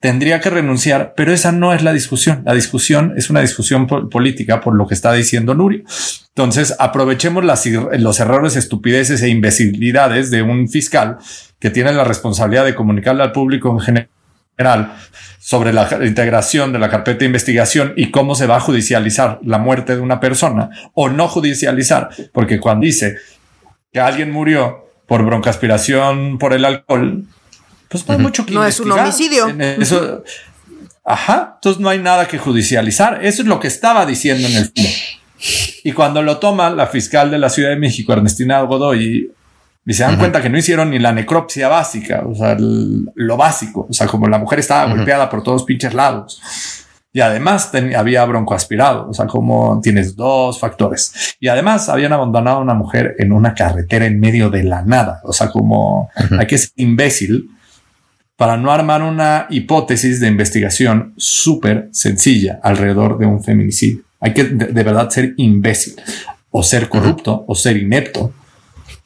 [0.02, 2.42] Tendría que renunciar, pero esa no es la discusión.
[2.44, 5.84] La discusión es una discusión política por lo que está diciendo Nurio.
[6.30, 11.18] Entonces, aprovechemos las, los errores, estupideces e imbecilidades de un fiscal
[11.60, 14.92] que tiene la responsabilidad de comunicarle al público en general
[15.38, 19.58] sobre la integración de la carpeta de investigación y cómo se va a judicializar la
[19.58, 23.18] muerte de una persona o no judicializar, porque cuando dice
[23.92, 27.24] que alguien murió por broncoaspiración por el alcohol,
[27.92, 29.48] pues no hay mucho que No es un homicidio.
[29.48, 30.24] Eso,
[31.04, 33.24] ajá, entonces no hay nada que judicializar.
[33.24, 34.92] Eso es lo que estaba diciendo en el film.
[35.84, 39.32] Y cuando lo toma la fiscal de la Ciudad de México, Ernestina Godoy,
[39.84, 43.86] y se dan cuenta que no hicieron ni la necropsia básica, o sea, lo básico,
[43.90, 46.40] o sea, como la mujer estaba golpeada por todos pinches lados.
[47.12, 51.36] Y además había broncoaspirado, o sea, como tienes dos factores.
[51.40, 55.20] Y además habían abandonado a una mujer en una carretera en medio de la nada,
[55.24, 56.08] o sea, como
[56.38, 57.50] hay que ser imbécil
[58.42, 64.02] para no armar una hipótesis de investigación súper sencilla alrededor de un feminicidio.
[64.18, 65.94] Hay que de, verdad ser imbécil
[66.50, 68.32] o ser corrupto o ser inepto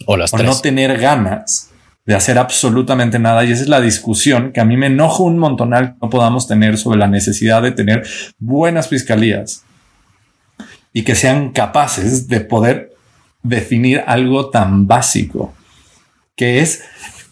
[0.07, 1.71] o las no tener ganas
[2.07, 3.45] de hacer absolutamente nada.
[3.45, 6.49] Y esa es la discusión que a mí me enojo un montonal que no podamos
[6.49, 8.09] tener sobre la necesidad de tener
[8.39, 9.65] buenas fiscalías
[10.95, 12.97] y que sean capaces de poder
[13.43, 15.53] definir algo tan básico
[16.37, 16.85] que es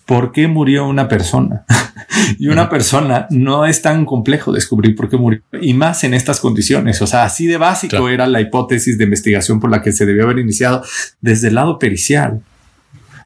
[0.06, 1.64] por qué murió una persona.
[2.38, 5.40] y una persona no es tan complejo descubrir por qué murió.
[5.60, 7.00] Y más en estas condiciones.
[7.02, 10.24] O sea, así de básico era la hipótesis de investigación por la que se debió
[10.24, 10.82] haber iniciado
[11.20, 12.42] desde el lado pericial.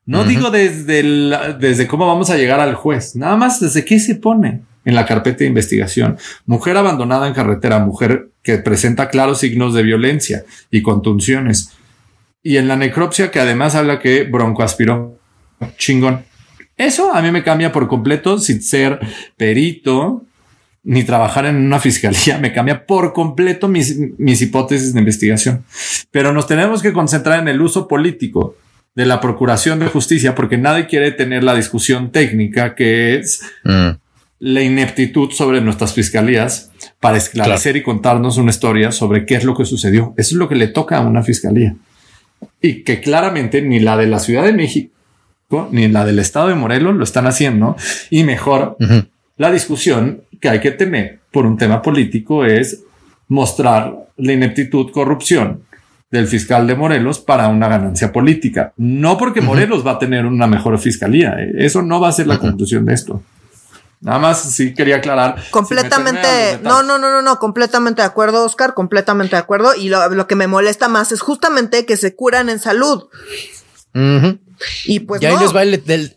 [0.06, 3.98] No digo desde, el, desde cómo vamos a llegar al juez, nada más desde qué
[3.98, 6.16] se pone en la carpeta de investigación.
[6.46, 11.72] Mujer abandonada en carretera, mujer que presenta claros signos de violencia y contunciones.
[12.42, 15.18] Y en la necropsia que además habla que Bronco aspiró.
[15.76, 16.24] Chingón.
[16.78, 19.00] Eso a mí me cambia por completo sin ser
[19.36, 20.24] perito
[20.84, 22.38] ni trabajar en una fiscalía.
[22.40, 25.64] Me cambia por completo mis, mis hipótesis de investigación.
[26.10, 28.56] Pero nos tenemos que concentrar en el uso político
[28.94, 33.88] de la Procuración de Justicia porque nadie quiere tener la discusión técnica que es mm.
[34.38, 39.54] la ineptitud sobre nuestras fiscalías para esclarecer y contarnos una historia sobre qué es lo
[39.56, 40.14] que sucedió.
[40.16, 41.76] Eso es lo que le toca a una fiscalía.
[42.62, 44.97] Y que claramente ni la de la Ciudad de México
[45.70, 47.76] ni la del estado de Morelos lo están haciendo
[48.10, 48.76] y mejor
[49.36, 52.82] la discusión que hay que tener por un tema político es
[53.28, 55.62] mostrar la ineptitud, corrupción
[56.10, 58.72] del fiscal de Morelos para una ganancia política.
[58.76, 61.36] No porque Morelos va a tener una mejor fiscalía.
[61.38, 63.22] Eh, eso no va a ser la conclusión de esto.
[64.00, 65.42] Nada más sí quería aclarar.
[65.50, 66.60] Completamente.
[66.62, 67.38] no, no, no, no, no.
[67.38, 68.72] Completamente de acuerdo, Oscar.
[68.74, 69.74] Completamente de acuerdo.
[69.74, 73.08] Y lo, que me molesta más es justamente que se curan en salud.
[74.84, 75.20] Y pues.
[75.20, 76.16] Ya, ahí les va el,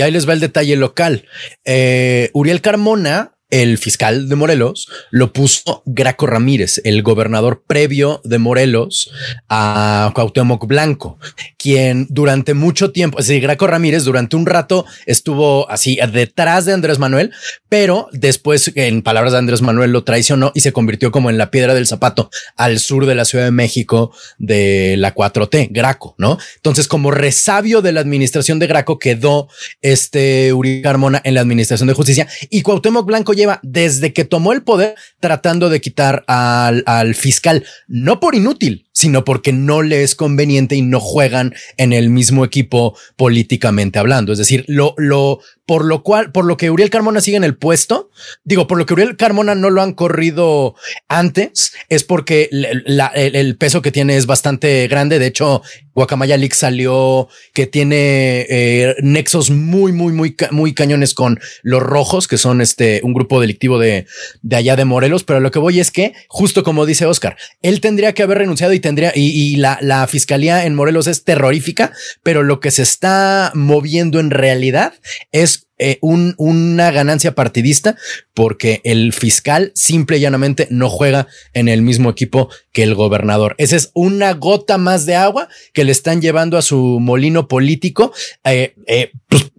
[0.00, 1.26] ahí les va el detalle local.
[1.64, 8.38] Eh, Uriel Carmona el fiscal de Morelos lo puso Graco Ramírez, el gobernador previo de
[8.38, 9.10] Morelos
[9.48, 11.18] a Cuauhtémoc Blanco,
[11.58, 16.72] quien durante mucho tiempo, es decir, Graco Ramírez durante un rato estuvo así detrás de
[16.72, 17.32] Andrés Manuel,
[17.68, 21.50] pero después, en palabras de Andrés Manuel, lo traicionó y se convirtió como en la
[21.50, 26.38] piedra del zapato al sur de la Ciudad de México de la 4T, Graco, ¿no?
[26.56, 29.48] Entonces, como resabio de la administración de Graco quedó
[29.82, 34.52] este Uriel Carmona en la administración de justicia y Cuauhtémoc Blanco lleva desde que tomó
[34.52, 40.02] el poder tratando de quitar al, al fiscal, no por inútil, sino porque no le
[40.02, 44.32] es conveniente y no juegan en el mismo equipo políticamente hablando.
[44.32, 45.40] Es decir, lo, lo,
[45.70, 48.10] por lo cual, por lo que Uriel Carmona sigue en el puesto,
[48.44, 50.74] digo, por lo que Uriel Carmona no lo han corrido
[51.08, 55.18] antes, es porque el, peso que tiene es bastante grande.
[55.18, 55.62] De hecho,
[55.94, 62.28] Guacamaya Leaks salió que tiene eh, nexos muy, muy, muy, muy cañones con los rojos,
[62.28, 64.06] que son este, un grupo delictivo de,
[64.42, 65.24] de allá de Morelos.
[65.24, 68.72] Pero lo que voy es que, justo como dice Oscar, él tendría que haber renunciado
[68.72, 68.80] y
[69.14, 71.92] y, la, la fiscalía en Morelos es terrorífica,
[72.22, 74.94] pero lo que se está moviendo en realidad
[75.32, 77.96] es eh, un, una ganancia partidista
[78.34, 83.54] porque el fiscal simple y llanamente no juega en el mismo equipo que el gobernador.
[83.56, 88.12] Esa es una gota más de agua que le están llevando a su molino político,
[88.44, 89.52] eh, eh, pues,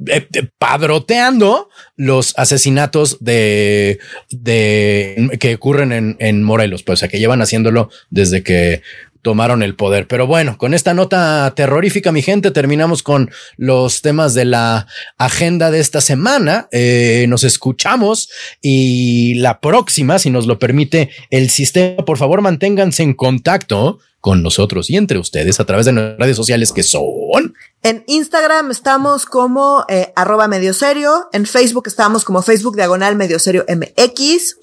[0.59, 3.97] padroteando los asesinatos de,
[4.29, 8.83] de que ocurren en, en Morelos, pues o sea, que llevan haciéndolo desde que
[9.21, 10.07] tomaron el poder.
[10.07, 14.87] Pero bueno, con esta nota terrorífica, mi gente, terminamos con los temas de la
[15.17, 16.67] agenda de esta semana.
[16.71, 18.29] Eh, nos escuchamos
[18.61, 24.43] y la próxima, si nos lo permite el sistema, por favor, manténganse en contacto con
[24.43, 27.55] nosotros y entre ustedes a través de nuestras redes sociales que son.
[27.81, 33.39] En Instagram estamos como eh, arroba medio serio, en Facebook estamos como Facebook diagonal medio
[33.39, 34.55] serio MX.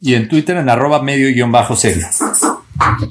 [0.00, 2.06] Y en Twitter en arroba medio guion bajo serio.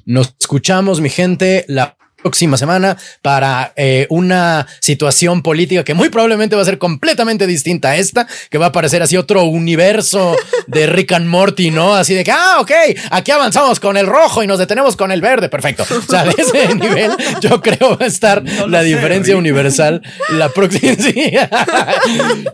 [0.06, 1.96] Nos escuchamos, mi gente, la
[2.26, 7.92] próxima semana para eh, una situación política que muy probablemente va a ser completamente distinta
[7.92, 10.36] a esta, que va a parecer así otro universo
[10.66, 11.94] de Rick and Morty, ¿no?
[11.94, 12.72] Así de que, ah, ok,
[13.12, 15.84] aquí avanzamos con el rojo y nos detenemos con el verde, perfecto.
[15.84, 17.12] O sea, de ese nivel
[17.42, 20.96] yo creo va a estar la diferencia universal la próxima.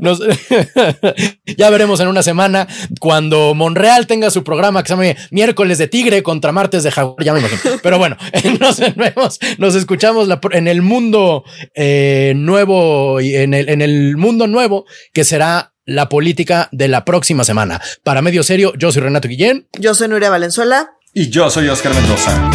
[1.58, 2.68] ya veremos en una semana
[3.00, 7.24] cuando Monreal tenga su programa que se llama miércoles de tigre contra martes de jaguar,
[7.24, 7.62] ya me imagino.
[7.82, 8.18] Pero bueno,
[8.60, 11.44] nos vemos nos escuchamos en el mundo
[11.76, 17.06] eh, nuevo y en el, en el mundo nuevo que será la política de la
[17.06, 17.80] próxima semana.
[18.04, 19.68] Para Medio Serio, yo soy Renato Guillén.
[19.78, 20.94] Yo soy Nuria Valenzuela.
[21.14, 22.50] Y yo soy Oscar Mendoza.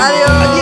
[0.00, 0.59] Adiós.